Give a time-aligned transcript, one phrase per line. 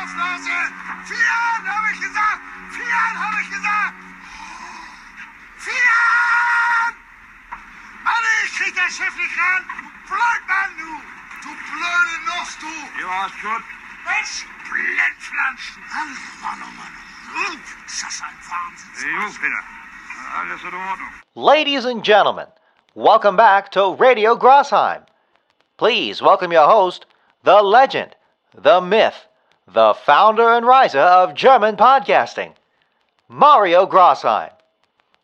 [0.00, 0.72] Strafnase!
[1.04, 2.40] Vieren, habe ich gesagt!
[2.70, 3.94] Vieren, habe ich gesagt!
[5.58, 6.94] Vieren!
[8.02, 9.62] Mann, ich krieg den Chef nicht ran!
[9.68, 10.92] Du Blödmann, du!
[11.42, 13.00] Du blöde Nuss, du!
[13.02, 13.64] Ja, ist gut.
[14.06, 15.82] Mensch, Blindpflanzen!
[15.92, 17.60] Mann, Mann, oh Mann!
[17.86, 19.20] Ist das ein Wahnsinn?
[19.20, 19.62] Jo, Peter.
[20.40, 21.12] Alles in Ordnung.
[21.34, 22.46] Ladies and gentlemen,
[22.94, 25.02] welcome back to Radio Grossheim.
[25.76, 27.04] Please welcome your host,
[27.44, 28.16] the legend,
[28.54, 29.26] the myth,
[29.72, 32.52] the founder and riser of German podcasting,
[33.28, 34.50] Mario Grossheim,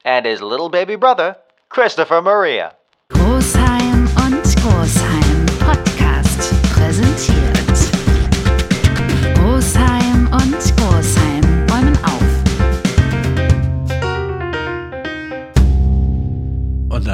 [0.04, 1.36] and his little baby brother,
[1.68, 2.75] Christopher Maria.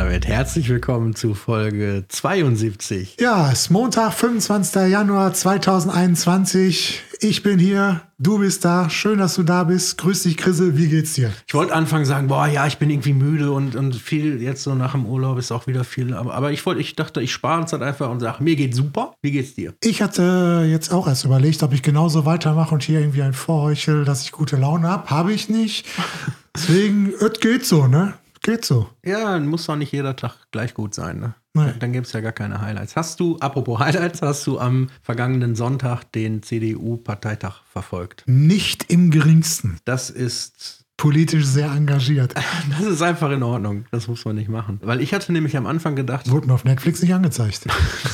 [0.02, 3.18] Damit herzlich willkommen zu Folge 72.
[3.20, 4.90] Ja, es ist Montag, 25.
[4.90, 7.00] Januar 2021.
[7.20, 8.90] Ich bin hier, du bist da.
[8.90, 9.98] Schön, dass du da bist.
[9.98, 10.76] Grüß dich, Chrisel.
[10.76, 11.30] Wie geht's dir?
[11.46, 14.74] Ich wollte anfangen sagen, boah, ja, ich bin irgendwie müde und, und viel jetzt so
[14.74, 16.14] nach dem Urlaub ist auch wieder viel.
[16.14, 18.78] Aber, aber ich wollte, ich dachte, ich spare uns halt einfach und sage, mir geht's
[18.78, 19.14] super.
[19.22, 19.72] Wie geht's dir?
[19.84, 24.04] Ich hatte jetzt auch erst überlegt, ob ich genauso weitermache und hier irgendwie ein Vorheuchel,
[24.04, 25.08] dass ich gute Laune habe.
[25.10, 25.86] Habe ich nicht.
[26.56, 28.14] Deswegen, es geht so, ne?
[28.42, 28.90] Geht so.
[29.04, 31.34] Ja, muss doch nicht jeder Tag gleich gut sein, ne?
[31.54, 31.74] Nee.
[31.78, 32.96] Dann gäbe es ja gar keine Highlights.
[32.96, 38.24] Hast du, apropos Highlights, hast du am vergangenen Sonntag den CDU-Parteitag verfolgt?
[38.26, 39.78] Nicht im geringsten.
[39.84, 42.34] Das ist Politisch sehr engagiert.
[42.70, 43.86] Das ist einfach in Ordnung.
[43.90, 44.78] Das muss man nicht machen.
[44.82, 47.66] Weil ich hatte nämlich am Anfang gedacht, Wurde mir auf Netflix nicht angezeigt.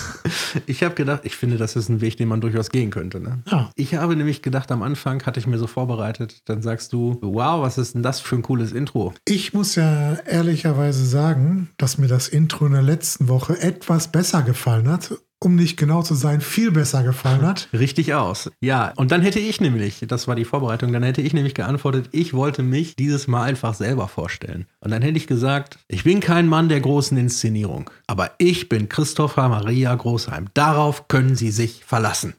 [0.66, 3.20] ich habe gedacht, ich finde, das ist ein Weg, den man durchaus gehen könnte.
[3.20, 3.42] Ne?
[3.50, 3.70] Ja.
[3.74, 7.62] Ich habe nämlich gedacht, am Anfang hatte ich mir so vorbereitet, dann sagst du, wow,
[7.62, 9.12] was ist denn das für ein cooles Intro?
[9.26, 14.42] Ich muss ja ehrlicherweise sagen, dass mir das Intro in der letzten Woche etwas besser
[14.42, 15.12] gefallen hat.
[15.40, 17.68] Um nicht genau zu sein, viel besser gefallen hat.
[17.72, 18.50] Richtig aus.
[18.60, 22.08] Ja, und dann hätte ich nämlich, das war die Vorbereitung, dann hätte ich nämlich geantwortet,
[22.10, 24.66] ich wollte mich dieses Mal einfach selber vorstellen.
[24.80, 28.88] Und dann hätte ich gesagt, ich bin kein Mann der großen Inszenierung, aber ich bin
[28.88, 30.46] Christopher Maria Großheim.
[30.54, 32.34] Darauf können Sie sich verlassen.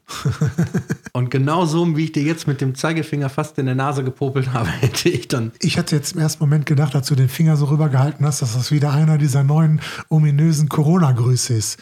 [1.14, 4.52] und genau so, wie ich dir jetzt mit dem Zeigefinger fast in der Nase gepopelt
[4.52, 7.56] habe, hätte ich dann Ich hatte jetzt im ersten Moment gedacht, als du den Finger
[7.56, 11.78] so rübergehalten hast, dass das wieder einer dieser neuen ominösen Corona-Grüße ist.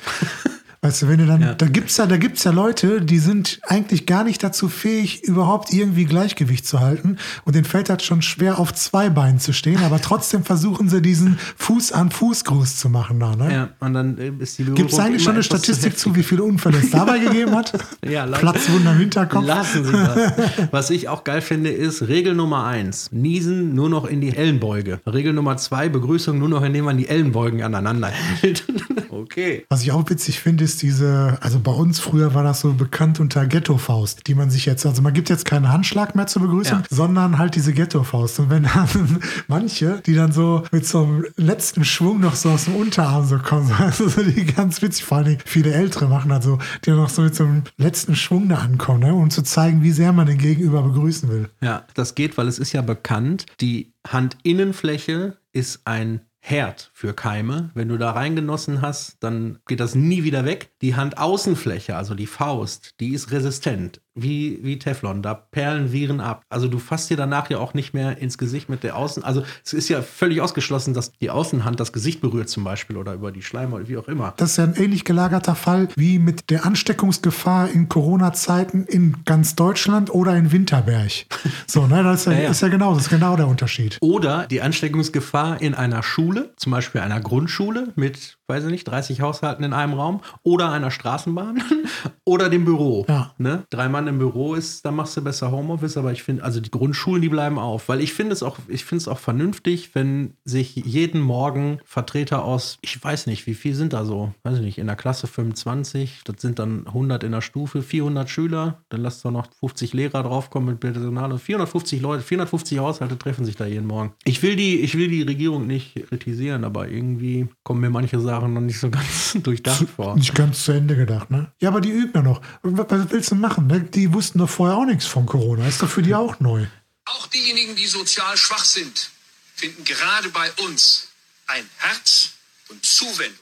[0.81, 1.55] Weißt du, wenn du dann, Ja.
[1.55, 5.73] da gibt's ja, da gibt's ja Leute, die sind eigentlich gar nicht dazu fähig, überhaupt
[5.73, 7.17] irgendwie Gleichgewicht zu halten.
[7.45, 11.03] Und denen fällt das schon schwer, auf zwei Beinen zu stehen, aber trotzdem versuchen sie
[11.03, 13.53] diesen Fuß-an-Fuß-Gruß zu machen da, ne?
[13.53, 16.11] Ja, und dann äh, ist die Berührung Gibt es eigentlich schon eine zu Statistik zu,
[16.11, 16.15] heftig.
[16.25, 17.73] wie viele Unfälle es dabei gegeben hat?
[18.09, 19.45] Ja, Platzwunder im Hinterkopf.
[19.47, 20.33] Lassen Sie das.
[20.71, 25.01] Was ich auch geil finde, ist Regel Nummer eins: Niesen nur noch in die Ellenbeuge.
[25.07, 28.65] Regel Nummer zwei: Begrüßung nur noch, indem man die Ellenbeugen aneinander hält.
[29.23, 29.65] okay.
[29.69, 33.21] Was ich auch witzig finde, ist diese, also bei uns früher war das so bekannt
[33.21, 36.79] unter Ghetto-Faust, die man sich jetzt, also man gibt jetzt keinen Handschlag mehr zur Begrüßung,
[36.79, 36.85] Ja.
[36.91, 38.41] sondern halt diese Ghetto-Faust.
[38.41, 39.19] Und wenn dann
[39.49, 43.39] manche, die dann so mit so einem letzten Schwung noch so aus dem Unterarm so
[43.39, 47.23] kommen, also so die ganz witzig, vor allem viele Ältere machen also, die noch so
[47.23, 50.39] mit so einem letzten Schwung da ankommen, ne, um zu zeigen, wie sehr man den
[50.39, 51.49] Gegenüber begrüßen will.
[51.61, 57.71] Ja, das geht, weil es ist ja bekannt, die Handinnenfläche ist ein Herd für Keime.
[57.75, 60.71] Wenn du da reingenossen hast, dann geht das nie wieder weg.
[60.81, 65.23] Die Handaußenfläche, also die Faust, die ist resistent, wie, wie Teflon.
[65.23, 66.43] Da perlen Viren ab.
[66.49, 69.25] Also du fasst dir danach ja auch nicht mehr ins Gesicht mit der Außen.
[69.25, 73.15] Also es ist ja völlig ausgeschlossen, dass die Außenhand das Gesicht berührt zum Beispiel oder
[73.15, 74.35] über die Schleimhaut, wie auch immer.
[74.37, 79.57] Das ist ja ein ähnlich gelagerter Fall wie mit der Ansteckungsgefahr in Corona-Zeiten in ganz
[79.57, 80.99] Deutschland oder in Winterberg.
[81.67, 82.51] So, ne, das ist Ja, ja.
[82.51, 83.99] Ist ja genau, das ist genau der Unterschied.
[84.01, 89.21] Oder die Ansteckungsgefahr in einer Schule, zum Beispiel einer Grundschule mit, weiß ich nicht, 30
[89.21, 91.63] Haushalten in einem Raum oder einer Straßenbahn
[92.25, 93.05] oder dem Büro.
[93.07, 93.35] Ja.
[93.37, 93.65] Ne?
[93.69, 96.71] Drei Mann im Büro ist, da machst du besser Homeoffice, aber ich finde, also die
[96.71, 100.35] Grundschulen, die bleiben auf, weil ich finde es auch, ich finde es auch vernünftig, wenn
[100.45, 104.65] sich jeden Morgen Vertreter aus, ich weiß nicht, wie viel sind da so, weiß ich
[104.65, 109.03] nicht, in der Klasse 25, das sind dann 100 in der Stufe, 400 Schüler, dann
[109.03, 113.57] lasst doch noch 50 Lehrer draufkommen mit Personal und 450 Leute, 450 Haushalte treffen sich
[113.57, 114.15] da jeden Morgen.
[114.25, 118.38] Ich will die, ich will die Regierung nicht kritisieren, aber irgendwie kommen mir manche Sachen
[118.47, 120.15] noch nicht so ganz durchdacht vor.
[120.15, 121.51] Nicht ganz zu Ende gedacht, ne?
[121.61, 122.41] Ja, aber die üben ja noch.
[122.63, 123.67] Was was willst du machen?
[123.67, 123.81] Ne?
[123.81, 125.67] Die wussten doch vorher auch nichts von Corona.
[125.67, 126.67] Ist doch für die auch neu.
[127.07, 129.11] Auch diejenigen, die sozial schwach sind,
[129.55, 131.09] finden gerade bei uns
[131.47, 132.31] ein Herz
[132.69, 133.39] und Zuwendung.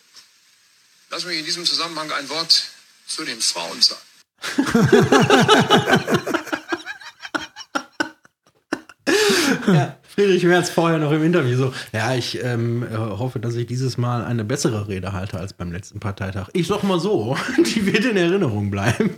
[1.11, 2.65] Lass mich in diesem Zusammenhang ein Wort
[3.07, 4.01] zu den Frauen sagen.
[9.67, 13.67] Ja, Friedrich Merz vorher noch im Interview so, ja, ich ähm, äh, hoffe, dass ich
[13.67, 16.49] dieses Mal eine bessere Rede halte als beim letzten Parteitag.
[16.55, 19.11] Ich sag mal so, die wird in Erinnerung bleiben.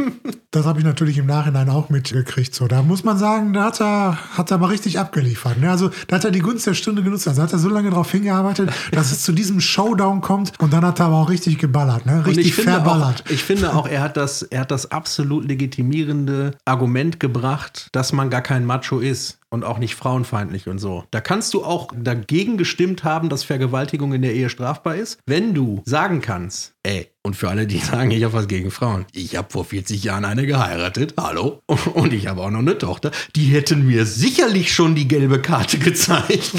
[0.51, 2.53] Das habe ich natürlich im Nachhinein auch mitgekriegt.
[2.53, 5.61] So, da muss man sagen, da hat er, hat er mal richtig abgeliefert.
[5.61, 5.71] Ne?
[5.71, 7.29] Also da hat er die Gunst der Stunde genutzt.
[7.29, 10.59] Also hat er so lange darauf hingearbeitet, dass es zu diesem Showdown kommt.
[10.59, 12.27] Und dann hat er aber auch richtig geballert, ne?
[12.27, 13.23] Richtig verballert.
[13.25, 18.13] auch, ich finde auch, er hat, das, er hat das absolut legitimierende Argument gebracht, dass
[18.13, 21.05] man gar kein Macho ist und auch nicht frauenfeindlich und so.
[21.11, 25.55] Da kannst du auch dagegen gestimmt haben, dass Vergewaltigung in der Ehe strafbar ist, wenn
[25.55, 29.37] du sagen kannst, ey, und für alle, die sagen, ich habe was gegen Frauen, ich
[29.37, 31.61] habe vor 40 Jahren eine geheiratet, hallo,
[31.95, 35.79] und ich habe auch noch eine Tochter, die hätten mir sicherlich schon die gelbe Karte
[35.79, 36.53] gezeigt.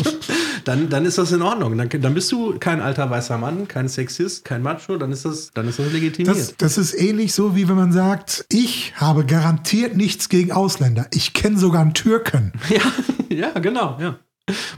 [0.66, 1.76] Dann, dann ist das in Ordnung.
[1.78, 5.50] Dann, dann bist du kein alter weißer Mann, kein Sexist, kein Macho, dann ist das,
[5.54, 6.38] dann ist das legitimiert.
[6.38, 11.08] Das, das ist ähnlich so, wie wenn man sagt, ich habe garantiert nichts gegen Ausländer.
[11.12, 12.54] Ich kenne sogar einen Türken.
[12.70, 12.82] Ja,
[13.30, 14.20] ja, genau, ja.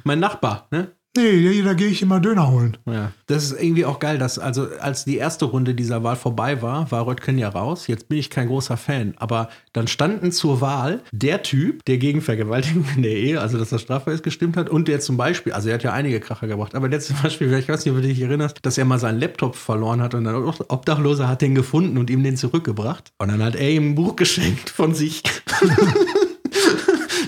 [0.06, 0.92] Mein Nachbar, ne?
[1.18, 2.78] Nee, da gehe ich immer Döner holen.
[2.86, 3.12] Ja.
[3.28, 6.90] Das ist irgendwie auch geil, dass, also als die erste Runde dieser Wahl vorbei war,
[6.90, 7.88] war Röttgen ja raus.
[7.88, 9.13] Jetzt bin ich kein großer Fan.
[9.18, 13.69] Aber dann standen zur Wahl der Typ, der gegen Vergewaltigung in der Ehe, also dass
[13.69, 16.48] das strafbar ist, gestimmt hat, und der zum Beispiel, also er hat ja einige Kracher
[16.48, 19.00] gebracht, aber der zum Beispiel, ich weiß nicht, ob du dich erinnerst, dass er mal
[19.00, 23.12] seinen Laptop verloren hat und ein Obdachloser hat den gefunden und ihm den zurückgebracht.
[23.18, 25.24] Und dann hat er ihm ein Buch geschenkt von sich.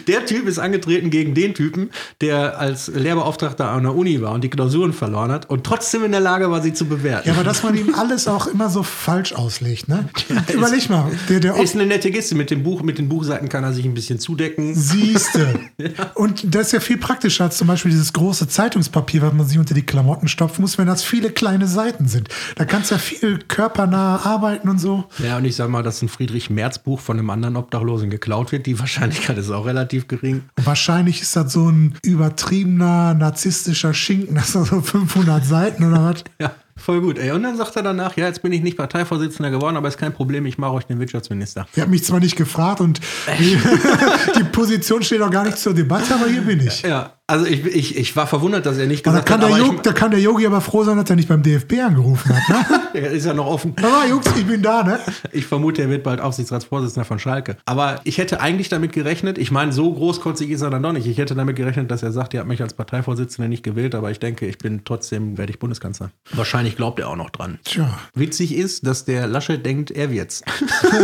[0.08, 1.90] Der Typ ist angetreten gegen den Typen,
[2.22, 6.12] der als Lehrbeauftragter an der Uni war und die Klausuren verloren hat und trotzdem in
[6.12, 7.28] der Lage war, sie zu bewerten.
[7.28, 10.10] Ja, aber dass man ihm alles auch immer so falsch auslegt, ne?
[10.54, 12.36] Überleg mal, der, der ist eine nette Geste.
[12.36, 14.76] Mit dem Buch, mit den Buchseiten kann er sich ein bisschen zudecken.
[14.76, 15.60] Siehste.
[16.16, 19.58] Und das ist ja viel praktischer als zum Beispiel dieses große Zeitungspapier, was man sich
[19.58, 22.30] unter die Klamotten stopfen muss, wenn das viele kleine Seiten sind.
[22.56, 25.06] Da kannst du ja viel körpernah arbeiten und so.
[25.20, 28.52] Ja, und ich sag mal, dass ein Friedrich Merz Buch von einem anderen Obdachlosen geklaut
[28.52, 30.44] wird, die Wahrscheinlichkeit ist auch relativ gering.
[30.64, 36.24] Wahrscheinlich ist das so ein übertriebener narzisstischer Schinken, das sind so 500 Seiten oder was?
[36.40, 37.18] Ja, voll gut.
[37.20, 37.32] Ey.
[37.32, 40.14] Und dann sagt er danach, ja, jetzt bin ich nicht Parteivorsitzender geworden, aber ist kein
[40.14, 41.68] Problem, ich mache euch den Wirtschaftsminister.
[41.76, 43.00] Ihr habt mich zwar nicht gefragt und
[43.40, 43.58] die,
[44.38, 46.82] die Position steht auch gar nicht zur Debatte, aber hier bin ich.
[46.82, 49.50] Ja, also ich, ich, ich war verwundert, dass er nicht Und da gesagt kann, hat,
[49.50, 51.80] der aber Yogi, da kann der Yogi aber froh sein, dass er nicht beim DFB
[51.80, 52.50] angerufen hat.
[52.50, 52.82] Ne?
[52.94, 53.74] ich, er ist ja noch offen.
[53.78, 55.00] Aber Jungs, ich bin da, ne?
[55.32, 57.56] Ich vermute, er wird bald Aufsichtsratsvorsitzender von Schalke.
[57.64, 61.08] Aber ich hätte eigentlich damit gerechnet, ich meine, so großkotzig ist er dann doch nicht.
[61.08, 64.12] Ich hätte damit gerechnet, dass er sagt, ihr habt mich als Parteivorsitzender nicht gewählt, aber
[64.12, 66.12] ich denke, ich bin trotzdem, werde ich Bundeskanzler.
[66.34, 67.58] Wahrscheinlich glaubt er auch noch dran.
[67.64, 68.00] Tja.
[68.14, 70.44] Witzig ist, dass der Laschet denkt, er wird's.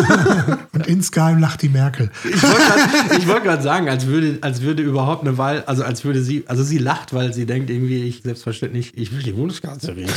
[0.74, 2.12] Und insgeheim lacht die Merkel.
[2.26, 6.09] Ich wollte ich gerade sagen, als würde, als würde überhaupt eine Wahl, also als würde
[6.16, 10.08] sie, also sie lacht, weil sie denkt irgendwie, ich selbstverständlich, ich will die Bundeskanzlerin.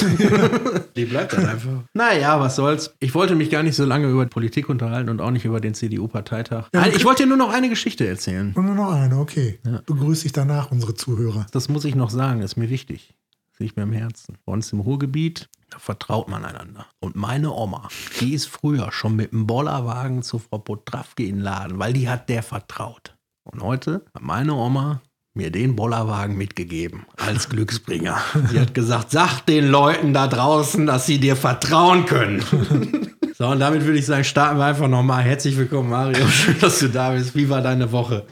[0.96, 1.82] die bleibt dann einfach.
[1.94, 2.94] Naja, was soll's.
[3.00, 5.74] Ich wollte mich gar nicht so lange über Politik unterhalten und auch nicht über den
[5.74, 6.68] CDU-Parteitag.
[6.74, 8.52] Ja, ich wollte dir nur noch eine Geschichte erzählen.
[8.54, 9.58] Und nur noch eine, okay.
[9.86, 11.46] Begrüße ich danach unsere Zuhörer.
[11.52, 13.14] Das muss ich noch sagen, ist mir wichtig.
[13.52, 14.38] Das liegt mir im Herzen.
[14.46, 16.86] Bei uns im Ruhrgebiet, da vertraut man einander.
[17.00, 17.88] Und meine Oma,
[18.20, 22.08] die ist früher schon mit dem Bollerwagen zu Frau Potrawke in den Laden, weil die
[22.08, 23.14] hat der vertraut.
[23.44, 25.02] Und heute hat meine Oma
[25.34, 28.18] mir den Bollerwagen mitgegeben als Glücksbringer.
[28.50, 33.14] Sie hat gesagt, sag den Leuten da draußen, dass sie dir vertrauen können.
[33.42, 35.24] So, und damit würde ich sagen, starten wir einfach nochmal.
[35.24, 36.24] Herzlich willkommen, Mario.
[36.30, 37.34] Schön, dass du da bist.
[37.34, 38.22] Wie war deine Woche?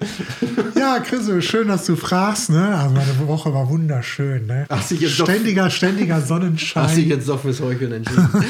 [0.78, 2.74] Ja, Chris, schön, dass du fragst, ne?
[2.76, 4.66] Also meine Woche war wunderschön, ne?
[4.70, 6.98] Hast dich jetzt doch- ständiger, ständiger Hast dich Sonnenschein.
[7.08, 8.28] jetzt doch fürs Heucheln entschieden?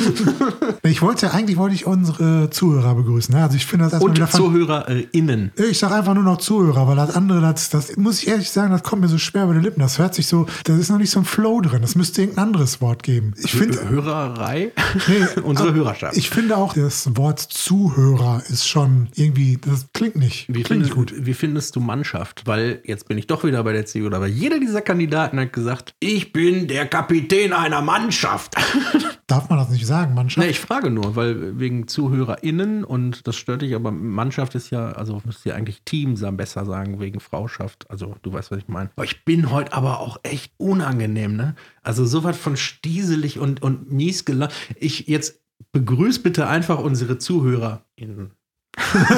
[0.83, 3.35] Ich wollte, eigentlich wollte ich unsere Zuhörer begrüßen.
[3.35, 3.43] Ne?
[3.43, 5.53] Also ich finde das erstmal Und wieder ZuhörerInnen.
[5.71, 8.73] Ich sage einfach nur noch Zuhörer, weil das andere, das, das muss ich ehrlich sagen,
[8.73, 9.81] das kommt mir so schwer über die Lippen.
[9.81, 11.83] Das hört sich so, da ist noch nicht so ein Flow drin.
[11.83, 13.35] Das müsste irgendein anderes Wort geben.
[13.43, 14.73] Ich finde, Hörerei?
[15.07, 16.17] Nee, Unsere Hörerschaft.
[16.17, 20.93] Ich finde auch, das Wort Zuhörer ist schon irgendwie, das klingt nicht, wie, klingt nicht
[20.93, 21.27] findest, gut.
[21.27, 22.47] wie findest du Mannschaft?
[22.47, 25.95] Weil jetzt bin ich doch wieder bei der CDU, aber jeder dieser Kandidaten hat gesagt,
[26.01, 28.55] ich bin der Kapitän einer Mannschaft.
[29.27, 30.45] Darf man das nicht sagen, Mannschaft?
[30.45, 34.91] Nee, ich frage nur, weil wegen ZuhörerInnen und das stört dich, aber Mannschaft ist ja,
[34.93, 37.89] also müsst ihr eigentlich Team besser sagen, wegen Frauschaft.
[37.91, 38.91] Also du weißt, was ich meine.
[39.03, 41.55] Ich bin heute aber auch echt unangenehm, ne?
[41.83, 44.53] Also sowas von stieselig und, und mies gelaunt.
[44.77, 45.40] Ich jetzt
[45.73, 48.33] begrüß bitte einfach unsere ZuhörerInnen.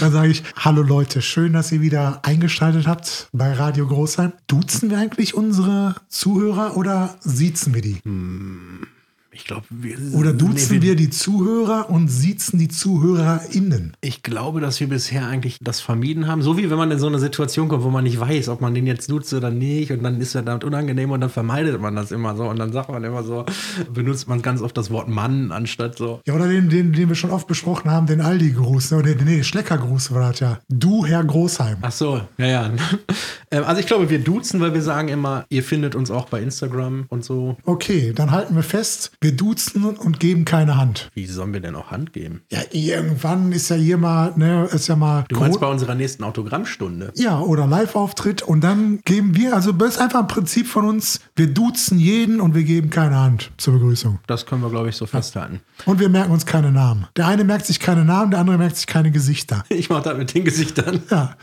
[0.00, 4.32] Dann sage ich, hallo Leute, schön, dass ihr wieder eingeschaltet habt bei Radio Großheim.
[4.46, 8.00] Duzen wir eigentlich unsere Zuhörer oder siezen wir die?
[9.34, 13.96] Ich glaube, wir Oder duzen nee, wir die Zuhörer und siezen die ZuhörerInnen?
[14.00, 16.40] Ich glaube, dass wir bisher eigentlich das vermieden haben.
[16.40, 18.74] So wie wenn man in so eine Situation kommt, wo man nicht weiß, ob man
[18.74, 19.90] den jetzt duzt oder nicht.
[19.90, 22.44] Und dann ist er damit unangenehm und dann vermeidet man das immer so.
[22.44, 23.44] Und dann sagt man immer so,
[23.92, 26.20] benutzt man ganz oft das Wort Mann anstatt so.
[26.26, 28.98] Ja, oder den, den, den wir schon oft besprochen haben, den Aldi-Gruß, ne?
[28.98, 30.58] oder den, nee, Schleckergruß war das ja.
[30.68, 31.78] Du, Herr Großheim.
[31.82, 32.70] Ach so, ja, ja.
[33.50, 36.40] Ähm, Also ich glaube, wir duzen, weil wir sagen immer, ihr findet uns auch bei
[36.40, 37.56] Instagram und so.
[37.64, 41.10] Okay, dann halten wir fest, wir duzen und geben keine Hand.
[41.14, 42.42] Wie sollen wir denn auch Hand geben?
[42.50, 45.24] Ja, irgendwann ist ja hier mal, ne, ist ja mal.
[45.28, 47.12] Du meinst bei unserer nächsten Autogrammstunde?
[47.16, 51.20] ja, oder Live-Auftritt und dann geben wir, also das ist einfach ein Prinzip von uns,
[51.34, 54.18] wir duzen jeden und wir geben keine Hand zur Begrüßung.
[54.26, 55.60] Das können wir, glaube ich, so festhalten.
[55.86, 57.06] Und wir merken uns keine Namen.
[57.16, 59.64] Der eine merkt sich keine Namen, der andere merkt sich keine Gesichter.
[59.74, 61.02] Ich mache das mit den Gesichtern.
[61.10, 61.36] Ja,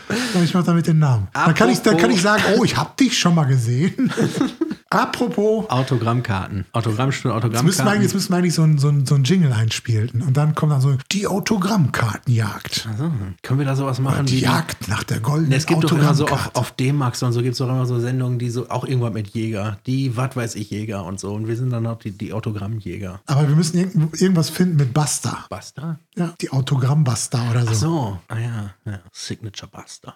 [0.44, 1.28] ich mache damit den Namen.
[1.34, 4.12] Dann kann, ich, dann kann ich sagen, oh, ich habe dich schon mal gesehen.
[4.90, 6.66] Apropos, Autogrammkarten.
[6.74, 9.52] Autogrammstunde, jetzt müssen, eigentlich- jetzt müssen wir eigentlich so ein, so, ein, so ein Jingle
[9.54, 10.22] einspielen.
[10.22, 12.88] Und dann kommt dann so die Autogrammkartenjagd.
[12.92, 13.12] Also,
[13.42, 16.14] können wir da sowas machen Die wie Jagd nach der goldenen Es gibt doch immer
[16.14, 18.86] so auf, auf D-Max und so gibt es doch immer so Sendungen, die so auch
[18.86, 21.34] irgendwas mit Jäger, die was weiß ich Jäger und so.
[21.34, 23.22] Und wir sind dann auch die, die Autogrammjäger.
[23.26, 25.46] Aber wir müssen irgend, irgendwas finden mit Buster.
[25.50, 26.00] Buster?
[26.16, 27.72] Ja, die Autogramm-Buster oder so.
[27.72, 29.00] Ach so, ah ja, ja.
[29.12, 30.16] Signature Buster.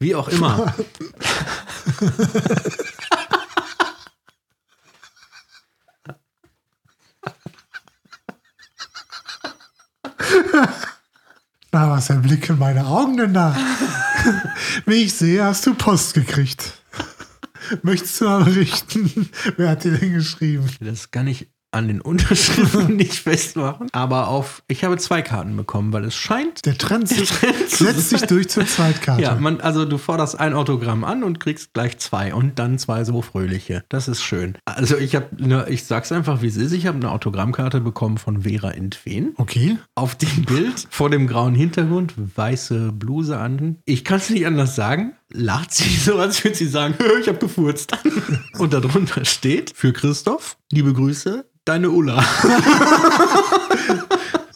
[0.00, 0.74] Wie auch immer.
[11.72, 13.56] Na, was erblicken meine Augen denn da?
[14.86, 16.74] Wie ich sehe, hast du Post gekriegt.
[17.82, 19.30] Möchtest du mal berichten?
[19.56, 20.68] Wer hat dir denn geschrieben?
[20.80, 23.88] Das kann ich an den Unterschriften nicht festmachen.
[23.92, 26.64] Aber auf, ich habe zwei Karten bekommen, weil es scheint.
[26.66, 29.22] Der Trend, sich, Trend setzt sich durch zur Zweitkarte.
[29.22, 33.04] Ja, man, also du forderst ein Autogramm an und kriegst gleich zwei und dann zwei
[33.04, 33.84] so fröhliche.
[33.88, 34.58] Das ist schön.
[34.64, 36.72] Also ich habe, ne, ich sag's einfach, wie es ist.
[36.72, 39.32] Ich habe eine Autogrammkarte bekommen von Vera Entwen.
[39.36, 39.78] okay.
[39.94, 43.78] Auf dem Bild vor dem grauen Hintergrund, weiße Bluse an.
[43.84, 45.14] Ich kann es nicht anders sagen.
[45.32, 47.92] Lacht sie so, als würde sie sagen, ich habe gefurzt.
[48.58, 52.22] Und darunter steht für Christoph, liebe Grüße, deine Ulla.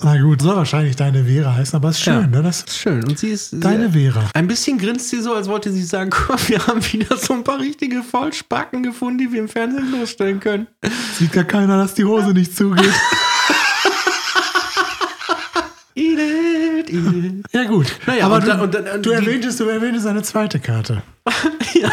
[0.03, 2.27] Na gut, soll wahrscheinlich deine Vera heißen, aber ist schön, Ja.
[2.29, 2.43] ne?
[2.43, 3.03] Das Ist schön.
[3.05, 4.31] Und sie ist Deine sehr- Vera.
[4.35, 7.33] Ein bisschen grinst sie so, als wollte sie sagen, guck mal, wir haben wieder so
[7.35, 10.69] ein paar richtige Vollspacken gefunden, die wir im Fernsehen losstellen können.
[11.19, 12.93] sieht gar keiner, dass die Hose nicht zugeht.
[16.91, 17.43] Edith, Edith.
[17.53, 17.87] Ja, gut.
[18.07, 21.03] Naja, aber und du, und und du, die- erwähntest, du erwähntest eine zweite Karte.
[21.75, 21.91] ja.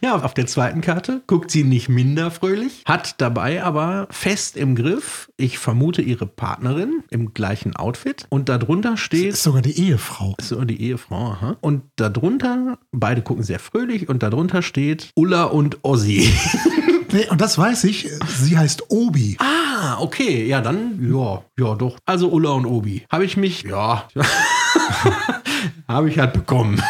[0.00, 4.74] ja, auf der zweiten Karte guckt sie nicht minder fröhlich, hat dabei aber fest im
[4.74, 10.34] Griff, ich vermute ihre Partnerin im gleichen Outfit und darunter steht Ist sogar die Ehefrau.
[10.42, 11.56] so die Ehefrau, aha.
[11.60, 16.28] Und darunter, beide gucken sehr fröhlich und darunter steht Ulla und Ossi.
[17.16, 18.10] Nee, und das weiß ich.
[18.28, 19.38] Sie heißt Obi.
[19.40, 21.96] Ah, okay, ja, dann, ja, ja, doch.
[22.04, 23.06] Also Ulla und Obi.
[23.10, 24.06] Habe ich mich, ja,
[25.88, 26.82] habe ich halt bekommen.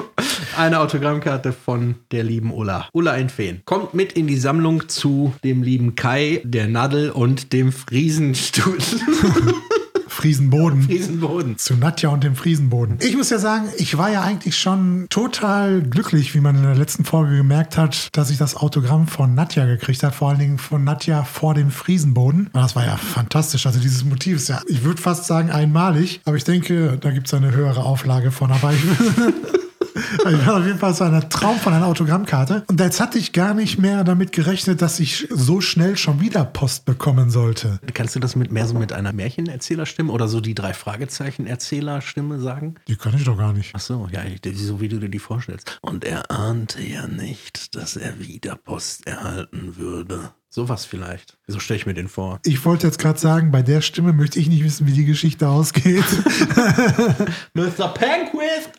[0.56, 2.88] Eine Autogrammkarte von der lieben Ulla.
[2.92, 3.62] Ulla Entfeen.
[3.66, 8.78] Kommt mit in die Sammlung zu dem lieben Kai, der Nadel und dem Friesenstuhl.
[10.18, 10.82] Friesenboden.
[10.88, 11.58] Friesenboden.
[11.58, 12.96] Zu Nadja und dem Friesenboden.
[13.00, 16.74] Ich muss ja sagen, ich war ja eigentlich schon total glücklich, wie man in der
[16.74, 20.12] letzten Folge gemerkt hat, dass ich das Autogramm von Nadja gekriegt habe.
[20.12, 22.50] Vor allen Dingen von Nadja vor dem Friesenboden.
[22.52, 23.64] Und das war ja fantastisch.
[23.64, 26.20] Also dieses Motiv ist ja, ich würde fast sagen, einmalig.
[26.24, 28.50] Aber ich denke, da gibt es eine höhere Auflage von.
[28.50, 28.80] Aber ich
[29.98, 32.64] Ich war auf jeden Fall so ein Traum von einer Autogrammkarte.
[32.66, 36.44] Und jetzt hatte ich gar nicht mehr damit gerechnet, dass ich so schnell schon wieder
[36.44, 37.80] Post bekommen sollte.
[37.94, 42.40] Kannst du das mit mehr so mit einer Märchenerzählerstimme oder so die drei Fragezeichen Erzählerstimme
[42.40, 42.76] sagen?
[42.86, 43.72] Die kann ich doch gar nicht.
[43.74, 44.22] Ach so, ja,
[44.54, 45.78] so wie du dir die vorstellst.
[45.82, 50.30] Und er ahnte ja nicht, dass er wieder Post erhalten würde.
[50.50, 51.36] Sowas vielleicht.
[51.46, 52.40] So stelle ich mir den vor.
[52.44, 55.46] Ich wollte jetzt gerade sagen, bei der Stimme möchte ich nicht wissen, wie die Geschichte
[55.46, 56.04] ausgeht.
[57.54, 57.88] Mr.
[57.88, 58.70] Panquist!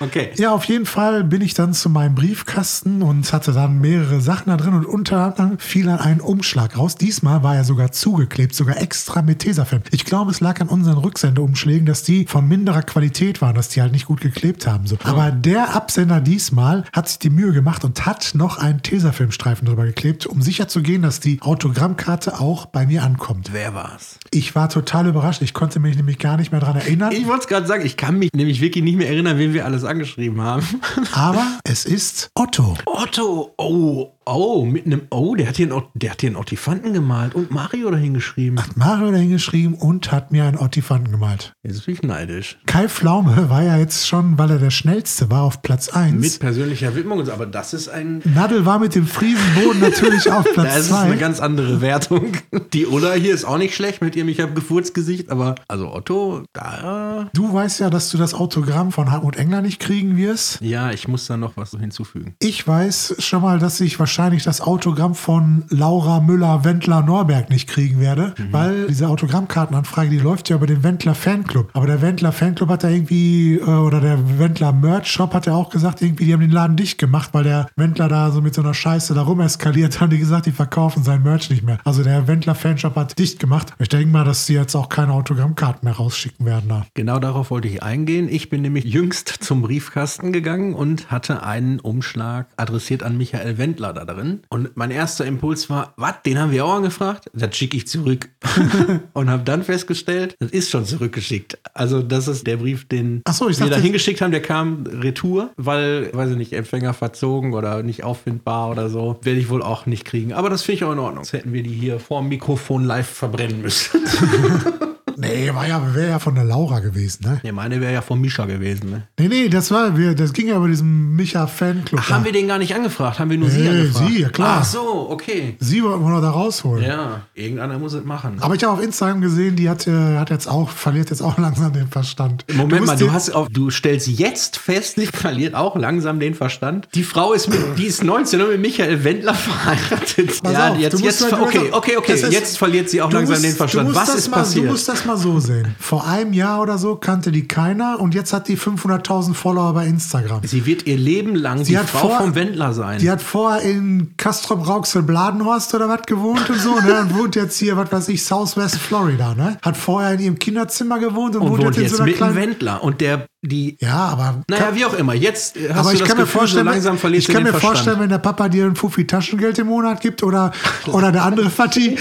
[0.00, 0.30] Okay.
[0.34, 4.50] ja, auf jeden Fall bin ich dann zu meinem Briefkasten und hatte dann mehrere Sachen
[4.50, 6.96] da drin und unter anderem fiel dann ein Umschlag raus.
[6.96, 9.82] Diesmal war er sogar zugeklebt, sogar extra mit Tesafilm.
[9.92, 13.80] Ich glaube, es lag an unseren Rücksendeumschlägen, dass die von minderer Qualität waren, dass die
[13.80, 14.88] halt nicht gut geklebt haben.
[14.88, 14.96] So.
[15.04, 19.86] Aber der Absender diesmal hat sich die Mühe gemacht und hat noch einen Tesafilmstreifen drüber
[19.86, 23.50] geklebt, um sicherzugehen, dass die Autogrammkarte auch bei mir ankommt.
[23.52, 24.18] Wer war's?
[24.30, 25.42] Ich war total überrascht.
[25.42, 27.12] Ich konnte mich nämlich gar nicht mehr daran erinnern.
[27.12, 29.64] Ich wollte es gerade sagen, ich kann mich nämlich wirklich nicht mehr erinnern, wen wir
[29.66, 30.66] alles angeschrieben haben.
[31.12, 32.76] Aber es ist Otto.
[32.86, 36.92] Otto, oh, oh, mit einem, oh, der hat hier einen, der hat hier einen Ottifanten
[36.92, 38.60] gemalt und Mario dahin geschrieben.
[38.60, 41.54] Hat Mario dahingeschrieben und hat mir einen Ottifanten gemalt.
[41.62, 42.58] Jetzt bin ich neidisch.
[42.66, 46.14] Kai Pflaume war ja jetzt schon, weil er der schnellste war, auf Platz 1.
[46.14, 50.30] Mit persönlicher Widmung, und so, aber das ist ein Nadel war mit dem Friesenboden natürlich
[50.30, 51.16] auf Da Platz ist es eine 2.
[51.18, 52.32] ganz andere Wertung.
[52.72, 56.42] Die Ulla hier ist auch nicht schlecht mit ihrem Ich hab Gefurzgesicht, aber also Otto,
[56.52, 57.30] da.
[57.34, 60.60] Du weißt ja, dass du das Autogramm von Hartmut Engler nicht kriegen wirst.
[60.60, 62.34] Ja, ich muss da noch was hinzufügen.
[62.40, 67.98] Ich weiß schon mal, dass ich wahrscheinlich wahrscheinlich das Autogramm von Laura Müller-Wendler-Norberg nicht kriegen
[67.98, 71.70] werde, weil diese Autogrammkartenanfrage, die läuft ja über den Wendler Fanclub.
[71.72, 75.54] Aber der Wendler Fanclub hat da irgendwie, äh, oder der Wendler Merch Shop hat ja
[75.54, 78.54] auch gesagt, irgendwie, die haben den Laden dicht gemacht, weil der Wendler da so mit
[78.54, 81.78] so einer Scheiße da rum eskaliert, haben die gesagt, die verkaufen sein Merch nicht mehr.
[81.82, 83.72] Also der Wendler Fanshop hat dicht gemacht.
[83.80, 86.86] Ich denke mal, dass sie jetzt auch keine Autogrammkarten mehr rausschicken werden da.
[86.94, 88.28] Genau darauf wollte ich eingehen.
[88.28, 93.92] Ich bin nämlich jüngst zum Briefkasten gegangen und hatte einen Umschlag adressiert an Michael Wendler
[93.92, 94.40] da drin.
[94.48, 97.30] Und mein erster Impuls war, was, den haben wir auch angefragt?
[97.32, 98.28] Das schicke ich zurück.
[99.12, 101.58] und habe dann festgestellt, das ist schon zurückgeschickt.
[101.74, 106.10] Also das ist der Brief, den so, wir da hingeschickt haben, der kam retour, weil,
[106.14, 109.18] weiß ich nicht, Empfänger verzogen oder nicht auffindbar oder so.
[109.22, 110.32] Werde ich wohl auch nicht kriegen.
[110.32, 111.24] Aber das finde ich auch in Ordnung.
[111.24, 114.00] Sonst hätten wir die hier vor dem Mikrofon live verbrennen müssen.
[115.16, 117.40] Nee, war ja, wäre ja von der Laura gewesen, ne?
[117.42, 118.90] nee, meine wäre ja von Mischa gewesen.
[118.90, 119.02] Ne?
[119.18, 122.00] Nee, nee, das war, wir, das ging ja über diesen Micha-Fanclub.
[122.02, 123.18] Ach, haben wir den gar nicht angefragt?
[123.18, 124.08] Haben wir nur sie Nee, angefragt?
[124.08, 124.58] sie, ja, klar.
[124.60, 125.56] Ach so, okay.
[125.60, 126.84] Sie wollten wir noch da rausholen.
[126.84, 128.36] Ja, irgendeiner muss es machen.
[128.40, 131.38] Aber ich habe auf Instagram gesehen, die hat, äh, hat jetzt auch, verliert jetzt auch
[131.44, 132.44] langsam den Verstand.
[132.52, 136.34] Moment musst mal, du hast auf, du stellst jetzt fest, sie verliert auch langsam den
[136.34, 136.88] Verstand.
[136.94, 140.42] Die Frau ist mit, die ist 19 und mit Michael Wendler verheiratet.
[140.42, 142.14] Pass ja, auf, jetzt, du jetzt, du okay, okay, okay.
[142.30, 143.94] Jetzt verliert sie auch du langsam den du Verstand.
[143.94, 144.66] Was ist mal, passiert?
[144.66, 145.74] Du musst das mal so sehen.
[145.78, 149.86] Vor einem Jahr oder so kannte die keiner und jetzt hat die 500.000 Follower bei
[149.86, 150.40] Instagram.
[150.44, 152.98] sie wird ihr Leben lang Sie die hat Frau vor- vom Wendler sein.
[153.00, 157.00] Die hat vorher in Castrop Rauxel Bladenhorst oder was gewohnt und so, ne?
[157.00, 159.56] Und wohnt jetzt hier, was weiß ich, Southwest Florida, ne?
[159.62, 162.12] Hat vorher in ihrem Kinderzimmer gewohnt und, und wohnt wohnt jetzt in jetzt so einer
[162.12, 162.34] kleinen.
[162.34, 162.82] Wendler.
[162.82, 164.42] Und der, die, Ja, aber.
[164.48, 165.14] naja, wie auch immer.
[165.14, 167.28] Jetzt äh, hast aber du ich das kann, mir Gefühl, vorstellen, so langsam verliert ich
[167.34, 167.74] kann mir Verstand.
[167.74, 170.52] vorstellen, wenn der Papa dir ein Fuffi Taschengeld im Monat gibt oder,
[170.86, 171.96] oder der andere Fatti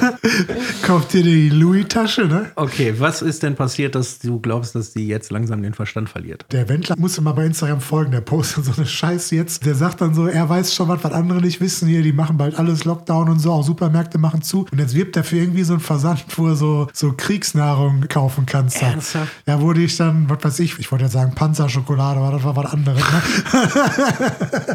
[0.82, 2.50] kauft dir die Louis-Tasche, ne?
[2.56, 6.44] Okay, was ist denn passiert, dass du glaubst, dass die jetzt langsam den Verstand verliert?
[6.52, 9.64] Der Wendler musste mal bei Instagram folgen, der postet so eine Scheiße jetzt.
[9.64, 12.36] Der sagt dann so, er weiß schon was, was andere nicht wissen hier, die machen
[12.36, 14.66] bald alles Lockdown und so, auch Supermärkte machen zu.
[14.70, 18.46] Und jetzt wirbt er für irgendwie so einen Versand, wo er so, so Kriegsnahrung kaufen
[18.46, 18.82] kannst.
[18.82, 19.32] Ernsthaft?
[19.46, 22.56] Ja, wurde ich dann, was weiß ich, ich wollte jetzt sagen Panzerschokolade, aber das war
[22.56, 23.02] was anderes.
[23.02, 23.22] Ne?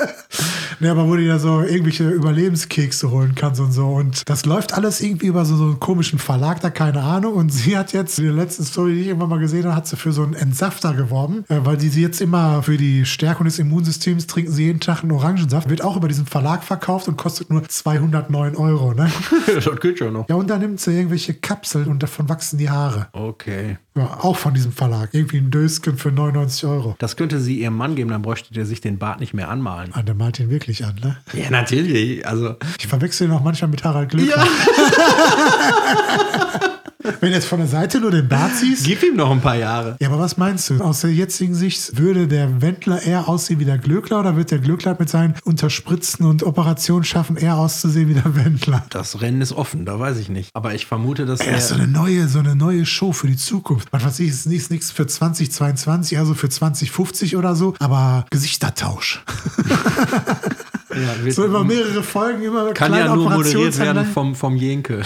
[0.84, 3.86] Ne, aber wo du ja so irgendwelche Überlebenskekse holen kannst und so.
[3.86, 7.32] Und das läuft alles irgendwie über so, so einen komischen Verlag, da keine Ahnung.
[7.32, 9.86] Und sie hat jetzt, in der letzten Story, die ich irgendwann mal gesehen habe, hat
[9.86, 13.46] sie für so einen Entsafter geworben, äh, weil die sie jetzt immer für die Stärkung
[13.46, 15.70] des Immunsystems trinken sie jeden Tag einen Orangensaft.
[15.70, 18.92] Wird auch über diesen Verlag verkauft und kostet nur 209 Euro.
[18.92, 19.10] Ne?
[19.54, 20.28] das geht schon noch.
[20.28, 23.08] Ja, und dann nimmt sie irgendwelche Kapseln und davon wachsen die Haare.
[23.12, 23.78] Okay.
[23.96, 25.10] Ja, auch von diesem Verlag.
[25.12, 26.96] Irgendwie ein Dösken für 99 Euro.
[26.98, 29.90] Das könnte sie ihrem Mann geben, dann bräuchte der sich den Bart nicht mehr anmalen.
[29.92, 31.18] Ah, der malt ihn wirklich an, ne?
[31.34, 32.26] Ja, natürlich.
[32.26, 34.46] Also, Ich verwechsel ihn auch manchmal mit Harald Glöckner.
[37.20, 38.84] Wenn du jetzt von der Seite nur den Bart siehst.
[38.86, 39.96] gib ihm noch ein paar Jahre.
[40.00, 40.80] Ja, aber was meinst du?
[40.82, 44.58] Aus der jetzigen Sicht, würde der Wendler eher aussehen wie der Glöckler oder wird der
[44.58, 48.86] Glöckler mit seinen Unterspritzen und Operationen schaffen, eher auszusehen wie der Wendler?
[48.88, 50.48] Das Rennen ist offen, da weiß ich nicht.
[50.54, 51.82] Aber ich vermute, dass Ja, so er.
[51.82, 53.88] eine neue, so eine neue Show für die Zukunft.
[53.90, 59.22] Was weiß ich, ist nichts, nichts für 2022, also für 2050 oder so, aber Gesichtertausch.
[60.94, 65.02] Ja, So über mehrere Folgen, immer kann kleine ja nur moderiert werden vom, vom Jenke.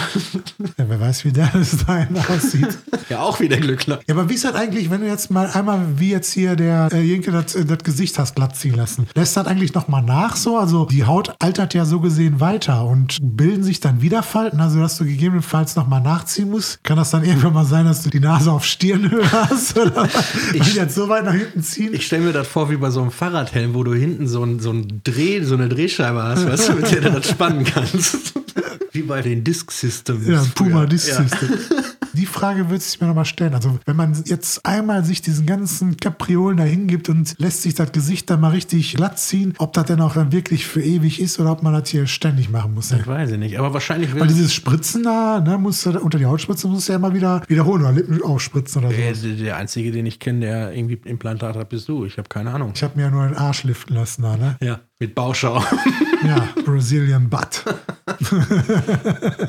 [0.77, 2.77] Ja, wer weiß, wie der bis dahin aussieht.
[3.09, 3.99] ja, auch wieder Glückler.
[4.07, 6.89] Ja, aber wie ist das eigentlich, wenn du jetzt mal einmal, wie jetzt hier der
[6.91, 9.07] äh, Jenke das, äh, das Gesicht hast glatt ziehen lassen?
[9.15, 10.57] Lässt das eigentlich nochmal nach so?
[10.57, 14.79] Also die Haut altert ja so gesehen weiter und bilden sich dann wieder Falten, also
[14.79, 16.83] dass du gegebenenfalls nochmal nachziehen musst?
[16.83, 19.77] Kann das dann irgendwann mal sein, dass du die Nase auf Stirnhöhe hast?
[19.77, 20.07] Oder
[20.53, 21.93] ich Ich- jetzt so weit nach hinten ziehen?
[21.93, 24.59] Ich stelle mir das vor wie bei so einem Fahrradhelm, wo du hinten so ein,
[24.59, 28.33] so ein Dreh, so eine Drehscheibe hast, weißt du, mit der du das spannen kannst.
[28.91, 30.27] wie bei den Disk Systems.
[30.27, 30.89] Ja, Puma Ja.
[30.97, 31.29] System.
[32.13, 33.53] Die Frage würde sich mir nochmal stellen.
[33.53, 37.91] Also, wenn man jetzt einmal sich diesen ganzen Kapriolen da hingibt und lässt sich das
[37.91, 41.39] Gesicht dann mal richtig glatt ziehen, ob das denn auch dann wirklich für ewig ist
[41.39, 42.89] oder ob man das hier ständig machen muss.
[42.89, 46.17] Das weiß ich nicht, aber wahrscheinlich will Weil dieses Spritzen da, ne, musst du, unter
[46.17, 48.97] die Haut spritzen, musst du ja immer wieder wiederholen oder Lippen aufspritzen oder so.
[48.97, 52.05] der, der der Einzige, den ich kenne, der irgendwie Implantat hat, bist du.
[52.05, 52.71] Ich habe keine Ahnung.
[52.75, 54.57] Ich habe mir ja nur einen Arsch liften lassen da, ne?
[54.61, 55.63] Ja, mit Bauschau.
[56.21, 57.63] Ja, Brazilian Butt.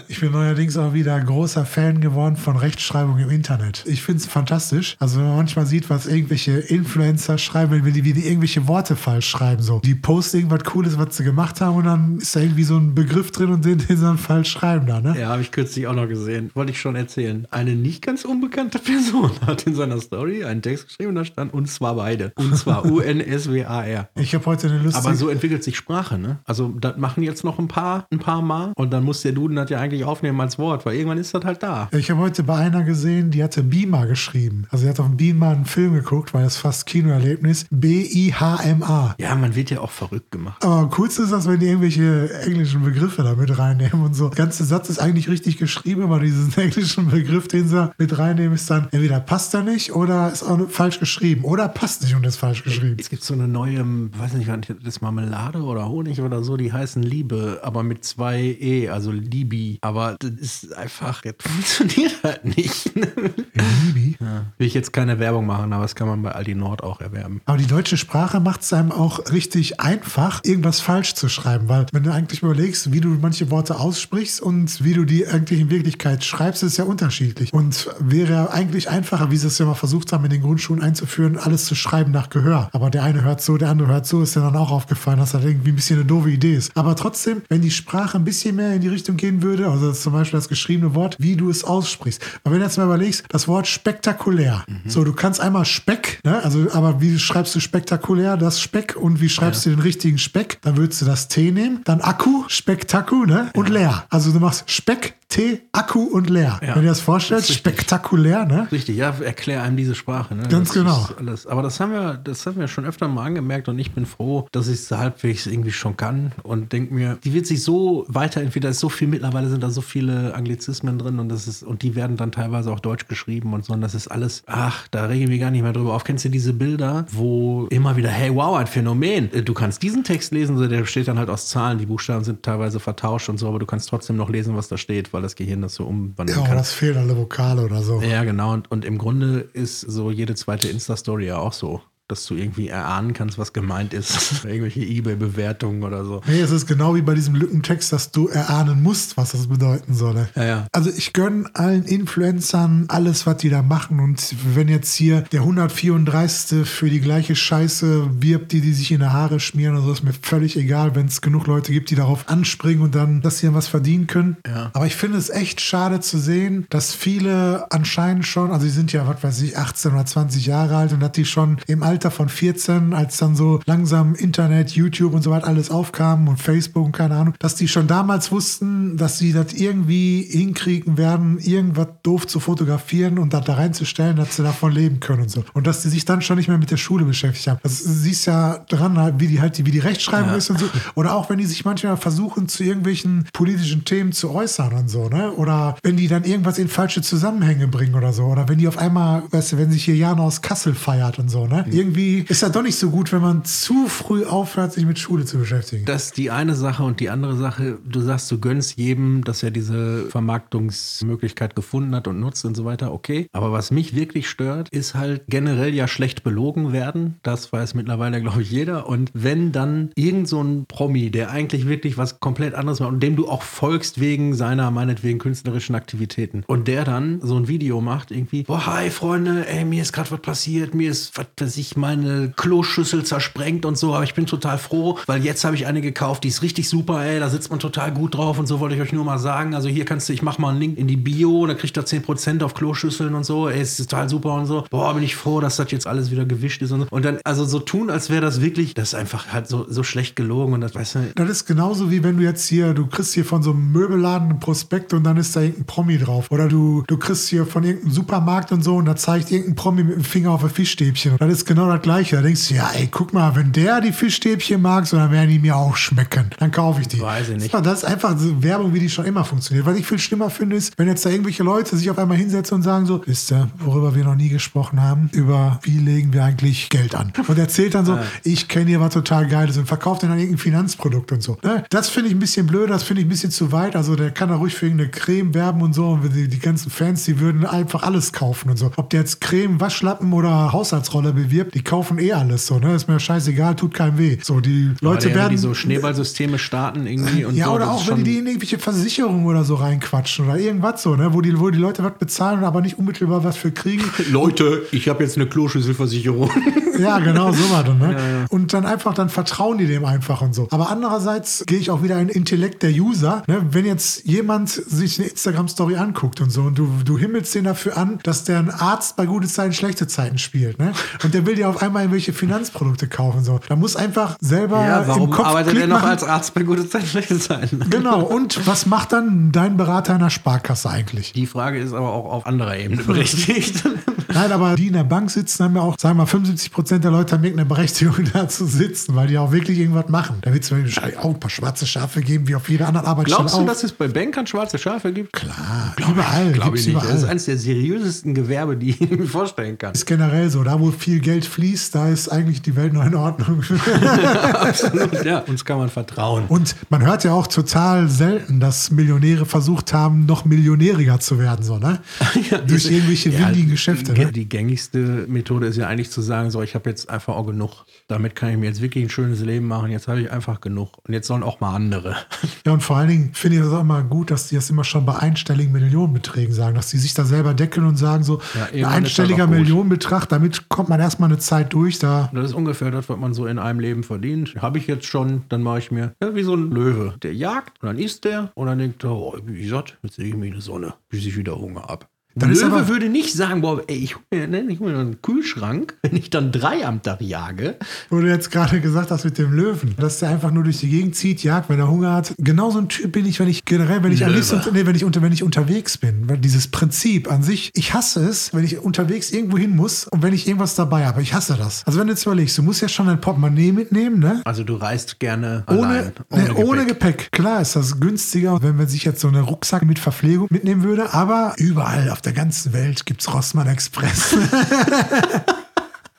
[0.07, 3.83] ich bin neuerdings auch wieder großer Fan geworden von Rechtschreibung im Internet.
[3.87, 4.95] Ich finde es fantastisch.
[5.01, 8.95] Also wenn man manchmal sieht, was irgendwelche Influencer schreiben, wenn die, wie die irgendwelche Worte
[8.95, 9.61] falsch schreiben.
[9.63, 9.81] So.
[9.81, 12.95] Die posten irgendwas Cooles, was sie gemacht haben und dann ist da irgendwie so ein
[12.95, 15.17] Begriff drin und den, den sie dann falsch schreiben da, ne?
[15.19, 16.53] Ja, habe ich kürzlich auch noch gesehen.
[16.55, 17.49] Wollte ich schon erzählen.
[17.51, 21.53] Eine nicht ganz unbekannte Person hat in seiner Story einen Text geschrieben und da stand
[21.53, 22.33] und zwar beide.
[22.37, 24.09] Und zwar U-N-S-W-A-R.
[24.15, 25.05] Ich habe heute eine lustige...
[25.05, 26.39] Aber so entwickelt sich Sprache, ne?
[26.45, 29.57] Also das machen jetzt noch ein paar, ein paar Mal und dann muss der Duden
[29.57, 31.89] das ja eigentlich aufnehmen als Wort, weil irgendwann ist das halt da.
[31.93, 34.67] Ich habe heute bei einer gesehen, die hatte Beamer geschrieben.
[34.71, 37.65] Also sie hat auf dem Beamer einen Film geguckt, weil das fast Kinoerlebnis.
[37.71, 39.15] B-I-H-M-A.
[39.19, 40.63] Ja, man wird ja auch verrückt gemacht.
[40.63, 44.29] Aber am coolsten ist das, wenn die irgendwelche englischen Begriffe da mit reinnehmen und so.
[44.29, 48.55] Der ganze Satz ist eigentlich richtig geschrieben, aber diesen englischen Begriff, den sie mit reinnehmen,
[48.55, 51.45] ist dann entweder passt er nicht oder ist auch falsch geschrieben.
[51.45, 52.97] Oder passt nicht und ist falsch geschrieben.
[53.01, 53.81] Es gibt so eine neue,
[54.19, 55.01] weiß nicht, was das ist
[55.31, 59.79] Marmelade oder Honig oder so, die heißen Liebe, aber mit zwei E, also Libi.
[59.81, 62.91] Aber das ist einfach, das funktioniert halt nicht.
[62.95, 64.17] Libi.
[64.21, 64.47] Ja.
[64.59, 67.41] Will ich jetzt keine Werbung machen, aber das kann man bei Aldi Nord auch erwerben.
[67.47, 71.87] Aber die deutsche Sprache macht es einem auch richtig einfach, irgendwas falsch zu schreiben, weil
[71.93, 75.71] wenn du eigentlich überlegst, wie du manche Worte aussprichst und wie du die eigentlich in
[75.71, 77.53] Wirklichkeit schreibst, ist ja unterschiedlich.
[77.53, 81.39] Und wäre eigentlich einfacher, wie sie es ja mal versucht haben, in den Grundschulen einzuführen,
[81.39, 82.69] alles zu schreiben nach Gehör.
[82.73, 85.33] Aber der eine hört so, der andere hört so, ist ja dann auch aufgefallen, dass
[85.33, 86.77] das irgendwie ein bisschen eine doofe Idee ist.
[86.77, 90.13] Aber trotzdem, wenn die Sprache ein bisschen mehr in die Richtung gehen würde, also zum
[90.13, 92.23] Beispiel das geschriebene Wort, wie du es aussprichst.
[92.45, 94.65] Aber wenn du jetzt mal überlegst, das Wort spektakulär.
[94.87, 96.43] So, du kannst einmal Speck, ne?
[96.43, 100.59] also, aber wie schreibst du spektakulär das Speck und wie schreibst du den richtigen Speck?
[100.63, 103.51] Dann würdest du das T nehmen, dann Akku, Spektaku, ne?
[103.55, 104.05] Und leer.
[104.11, 106.59] Also du machst Speck, T, Akku und leer.
[106.61, 106.69] Ja.
[106.69, 108.67] Wenn du dir das vorstellst, Das spektakulär, ne?
[108.73, 110.35] Richtig, ja, erklär einem diese Sprache.
[110.35, 110.49] Ne?
[110.49, 111.09] Ganz das genau.
[111.19, 111.47] Alles.
[111.47, 114.49] Aber das haben wir, das haben wir schon öfter mal angemerkt und ich bin froh,
[114.51, 118.63] dass ich es halbwegs irgendwie schon kann und denke mir, die wird sich so weiterentwickeln.
[118.63, 121.83] Da ist so viel mittlerweile sind da so viele Anglizismen drin und das ist und
[121.83, 123.73] die werden dann teilweise auch deutsch geschrieben und so.
[123.73, 124.43] Und das ist alles.
[124.47, 126.05] Ach, da rege ich mich gar nicht mehr drüber auf.
[126.05, 129.33] Kennst du diese Bilder, wo immer wieder, hey, wow, ein Phänomen.
[129.33, 131.79] Äh, Du kannst diesen Text lesen, so, der steht dann halt aus Zahlen.
[131.79, 134.77] Die Buchstaben sind teilweise vertauscht und so, aber du kannst trotzdem noch lesen, was da
[134.77, 136.57] steht, weil das Gehirn das so umwandeln Ja, kann.
[136.59, 138.01] das fehlen alle Vokale oder so.
[138.03, 138.53] Ja, genau.
[138.53, 142.69] Und, und im Grunde ist so jede zweite Insta-Story ja auch so, dass du irgendwie
[142.69, 144.45] erahnen kannst, was gemeint ist.
[144.45, 146.21] Irgendwelche Ebay-Bewertungen oder so.
[146.27, 149.95] Nee, es ist genau wie bei diesem Lückentext, dass du erahnen musst, was das bedeuten
[149.95, 150.29] solle.
[150.35, 150.67] Ja, ja.
[150.73, 154.01] Also ich gönne allen Influencern alles, was die da machen.
[154.01, 156.69] Und wenn jetzt hier der 134.
[156.69, 160.05] für die gleiche Scheiße wirbt, die die sich in die Haare schmieren oder so, ist
[160.05, 163.47] mir völlig egal, wenn es genug Leute gibt, die darauf anspringen und dann, dass sie
[163.47, 164.37] dann was verdienen können.
[164.47, 164.71] Ja.
[164.73, 168.93] Aber ich finde es echt schade zu sehen, dass viele anscheinend schon, also die sind
[168.93, 172.00] ja, was weiß ich, 18 oder 20 Jahre alt und dass die schon im Alter
[172.09, 176.87] von 14, als dann so langsam Internet, YouTube und so weiter alles aufkam und Facebook
[176.87, 181.89] und keine Ahnung, dass die schon damals wussten, dass sie das irgendwie hinkriegen werden, irgendwas
[182.03, 185.45] doof zu fotografieren und das da reinzustellen, dass sie davon leben können und so.
[185.55, 187.59] Und dass die sich dann schon nicht mehr mit der Schule beschäftigt haben.
[187.63, 190.67] Das siehst ja dran, halt, wie die halt, die, wie die Rechtschreibung ist und so.
[190.95, 195.09] Oder auch wenn die sich manchmal versuchen, zu irgendwelchen politischen Themen zu äußern und so,
[195.09, 195.33] ne?
[195.33, 198.25] Oder wenn die dann irgendwas in falsche Zusammenhänge bringen oder so.
[198.25, 201.29] Oder wenn die auf einmal, weißt du, wenn sich hier Jana aus Kassel feiert und
[201.29, 201.65] so, ne?
[201.71, 205.25] Irgendwie ist das doch nicht so gut, wenn man zu früh aufhört, sich mit Schule
[205.25, 205.85] zu beschäftigen.
[205.85, 209.43] Das ist die eine Sache und die andere Sache, du sagst, du gönnst jedem, dass
[209.43, 213.27] er diese Vermarktungsmöglichkeit gefunden hat und nutzt und so weiter, okay.
[213.33, 217.17] Aber was mich wirklich stört, ist halt generell ja schlecht belogen werden.
[217.23, 218.89] Das weiß mittlerweile, glaube ich, jeder.
[218.89, 223.03] Und wenn dann irgend so ein Promi, der eigentlich wirklich was komplett anderes macht und
[223.03, 227.81] dem du auch folgst wegen seiner, meinetwegen, künstlerischen Aktivitäten und der dann so ein Video
[227.81, 231.57] macht, irgendwie, boah, hi Freunde, ey, mir ist gerade was passiert, mir ist, was weiß
[231.57, 235.67] ich, meine Kloschüssel zersprengt und so, aber ich bin total froh, weil jetzt habe ich
[235.67, 238.61] eine gekauft, die ist richtig super, ey, da sitzt man total gut drauf und so
[238.61, 239.55] wollte ich euch nur mal sagen.
[239.55, 241.85] Also hier kannst du, ich mach mal einen Link in die Bio, da kriegt ihr
[241.85, 244.65] 10% auf Kloschüsseln und so, ey, ist total super und so.
[244.71, 246.87] Boah, bin ich froh, dass das jetzt alles wieder gewischt ist und so.
[246.91, 249.83] Und dann, also so tun, als wäre das wirklich, das ist einfach halt so, so
[249.83, 252.87] schlecht gelogen und das, weißt du, Das ist genauso wie wenn du jetzt hier, du
[252.87, 256.27] kriegst hier von so einem Möbelladen einen Prospekt und dann ist da irgendein Promi drauf.
[256.31, 259.85] Oder du, du kriegst hier von irgendeinem Supermarkt und so und da zeigt irgendein Promi
[259.85, 261.17] mit dem Finger auf ein Fischstäbchen.
[261.19, 262.17] Das ist genau das Gleiche.
[262.17, 265.31] Da denkst du, ja, ey, guck mal, wenn der die Fischstäbchen mag, so, dann werden
[265.31, 266.31] die mir auch schmecken.
[266.39, 267.01] Dann kaufe ich die.
[267.01, 267.55] Weiß ich nicht.
[267.55, 269.67] Das ist einfach so Werbung, wie die schon immer funktioniert.
[269.67, 272.57] Was ich viel schlimmer finde, ist, wenn jetzt da irgendwelche Leute sich auf einmal hinsetzen
[272.57, 276.25] und sagen so, wisst ihr, worüber wir noch nie gesprochen haben, über wie legen wir
[276.25, 277.13] eigentlich Geld an.
[277.27, 281.13] Und erzählt dann so, ich kenne hier was total Geiles und verkauft dann irgendein Finanzprodukt
[281.13, 281.39] und so.
[281.43, 281.65] Ne?
[281.71, 283.77] Das finde ich ein bisschen blöd, das finde ich ein bisschen zu weit.
[283.77, 285.91] Also der kann da ruhig für irgendeine Creme werben und so.
[285.91, 288.71] Und die, die ganzen Fans, die würden einfach alles kaufen und so.
[288.77, 292.59] Ob der jetzt Creme, Waschlappen oder Haushaltsrolle bewirbt, die kaufen eh alles so.
[292.59, 292.75] Ne?
[292.75, 294.19] Ist mir scheißegal, tut keinem weh.
[294.23, 295.31] So, die Leute die, werden.
[295.31, 298.59] die so Schneeballsysteme starten irgendwie und ja, so, oder auch, wenn die die in irgendwelche
[298.59, 301.15] Versicherungen oder so reinquatschen oder irgendwas so, ne?
[301.15, 303.85] wo, die, wo die Leute was bezahlen, aber nicht unmittelbar was für kriegen.
[304.11, 306.31] Leute, ich habe jetzt eine Kloschüsselversicherung.
[306.81, 307.77] Ja, genau, so war das.
[307.77, 308.27] Ne?
[308.31, 310.49] Und dann einfach, dann vertrauen die dem einfach und so.
[310.51, 313.23] Aber andererseits gehe ich auch wieder in den Intellekt der User.
[313.27, 313.45] Ne?
[313.51, 317.77] Wenn jetzt jemand sich eine Instagram-Story anguckt und so und du, du himmelst den dafür
[317.77, 320.59] an, dass der ein Arzt bei gute Zeiten, schlechte Zeiten spielt.
[320.59, 320.73] Ne?
[321.05, 323.25] Und der will dir auf einmal irgendwelche Finanzprodukte kaufen.
[323.25, 323.41] So.
[323.49, 325.91] Da muss einfach selber Ja, warum im Kopf arbeitet Klick er noch machen.
[325.91, 326.85] als Arzt bei Gute Zeit,
[327.21, 327.61] Zeiten?
[327.71, 328.01] Genau.
[328.03, 331.13] Und was macht dann dein Berater in der Sparkasse eigentlich?
[331.13, 333.63] Die Frage ist aber auch auf anderer Ebene berechtigt.
[334.13, 336.83] Nein, aber die in der Bank sitzen, haben ja auch, sagen wir mal, 75 Prozent
[336.85, 340.17] der Leute haben irgendeine Berechtigung da zu sitzen, weil die auch wirklich irgendwas machen.
[340.23, 343.19] Da wird es wahrscheinlich auch ein paar schwarze Schafe geben, wie auf jeder anderen Arbeitsstelle
[343.29, 343.47] Glaubst du, auch.
[343.47, 345.13] dass es bei Bankern schwarze Schafe gibt?
[345.13, 346.33] Klar, überall.
[346.33, 346.75] Glaube ich nicht.
[346.75, 346.89] überall.
[346.93, 349.73] Das ist eines der seriösesten Gewerbe, die ich mir vorstellen kann.
[349.75, 350.43] ist generell so.
[350.43, 353.43] Da, wo viel Geld fließt, da ist eigentlich die Welt noch in Ordnung.
[354.33, 355.19] Absolut, ja.
[355.21, 356.25] Uns kann man vertrauen.
[356.29, 361.45] Und man hört ja auch total selten, dass Millionäre versucht haben, noch millionäriger zu werden,
[361.45, 361.81] so, ne?
[362.31, 363.93] Durch diese- irgendwelche Ja, windigen Geschäfte.
[363.95, 364.13] Die, Ne?
[364.13, 367.65] die gängigste Methode ist ja eigentlich zu sagen, so, ich habe jetzt einfach auch genug.
[367.89, 369.71] Damit kann ich mir jetzt wirklich ein schönes Leben machen.
[369.71, 370.79] Jetzt habe ich einfach genug.
[370.87, 371.97] Und jetzt sollen auch mal andere.
[372.47, 374.65] Ja, und vor allen Dingen finde ich das auch immer gut, dass die das immer
[374.65, 378.21] schon bei einstelligen Millionenbeträgen sagen, dass die sich da selber deckeln und sagen, so,
[378.55, 379.27] Ja, ein einstelliger.
[379.27, 381.79] Millionenbetrag, damit kommt man erstmal eine Zeit durch.
[381.79, 384.35] Da Das ist ungefähr das, was man so in einem Leben verdient.
[384.41, 386.95] Habe ich jetzt schon, dann mache ich mir, ja, wie so ein Löwe.
[387.03, 390.07] Der jagt und dann isst der und dann denkt er, oh, bin satt, jetzt sehe
[390.07, 391.89] ich mir in die Sonne, bis ich wieder Hunger ab.
[392.21, 395.03] Dann Löwe würde nicht sagen, boah, ey, ich hole mir, ne, ich hol mir einen
[395.03, 397.57] Kühlschrank, wenn ich dann drei am Tag jage.
[397.89, 400.69] wo du jetzt gerade gesagt hast mit dem Löwen, dass der einfach nur durch die
[400.69, 402.15] Gegend zieht, jagt, wenn er Hunger hat.
[402.19, 404.85] Genau so ein Typ bin ich, wenn ich generell, wenn ich liebsten, nee, wenn ich
[404.85, 408.59] unter, wenn ich unterwegs bin, weil dieses Prinzip an sich, ich hasse es, wenn ich
[408.59, 411.03] unterwegs irgendwo hin muss und wenn ich irgendwas dabei habe.
[411.03, 411.63] Ich hasse das.
[411.67, 414.21] Also wenn du jetzt überlegst, du musst ja schon ein Portemonnaie mitnehmen, ne?
[414.25, 417.11] Also du reist gerne Ohne, allein, ohne, ohne, Gepäck.
[417.13, 420.93] Klar ist das günstiger, wenn man sich jetzt so einen Rucksack mit Verpflegung mitnehmen würde,
[420.93, 424.17] aber überall auf der ganzen Welt gibt's Rossmann Express.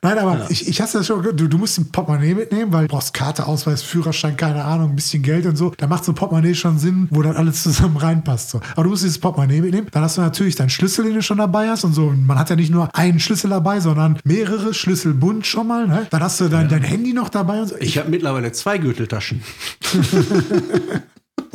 [0.04, 1.22] Nein, aber ich, ich hasse das schon.
[1.22, 4.96] Du, du musst ein Portemonnaie mitnehmen, weil du brauchst Karte, Ausweis, Führerschein, keine Ahnung, ein
[4.96, 5.74] bisschen Geld und so.
[5.78, 8.50] Da macht so ein Portemonnaie schon Sinn, wo dann alles zusammen reinpasst.
[8.50, 8.62] So.
[8.74, 9.88] Aber du musst dieses Portemonnaie mitnehmen.
[9.92, 12.08] Dann hast du natürlich deinen Schlüssel, den du schon dabei hast und so.
[12.08, 15.88] Und man hat ja nicht nur einen Schlüssel dabei, sondern mehrere Schlüssel bunt schon mal.
[15.88, 16.08] Ne?
[16.10, 17.76] Dann hast du dein, dein Handy noch dabei und so.
[17.78, 19.44] Ich habe mittlerweile zwei Gürteltaschen.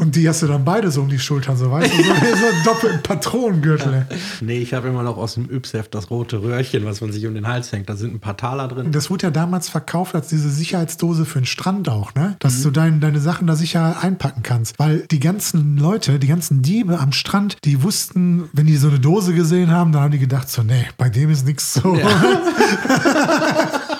[0.06, 2.12] Und die hast du dann beide so um die Schultern, so weißt du, so, so
[2.14, 4.06] einen doppelten Patronengürtel.
[4.08, 4.16] ey.
[4.40, 7.34] Nee, ich habe immer noch aus dem Ypsheft das rote Röhrchen, was man sich um
[7.34, 7.88] den Hals hängt.
[7.88, 8.92] Da sind ein paar Taler drin.
[8.92, 12.36] Das wurde ja damals verkauft als diese Sicherheitsdose für den Strand auch, ne?
[12.38, 14.78] Dass du dein, deine Sachen da sicher einpacken kannst.
[14.78, 19.00] Weil die ganzen Leute, die ganzen Diebe am Strand, die wussten, wenn die so eine
[19.00, 21.98] Dose gesehen haben, dann haben die gedacht so, nee, bei dem ist nichts so.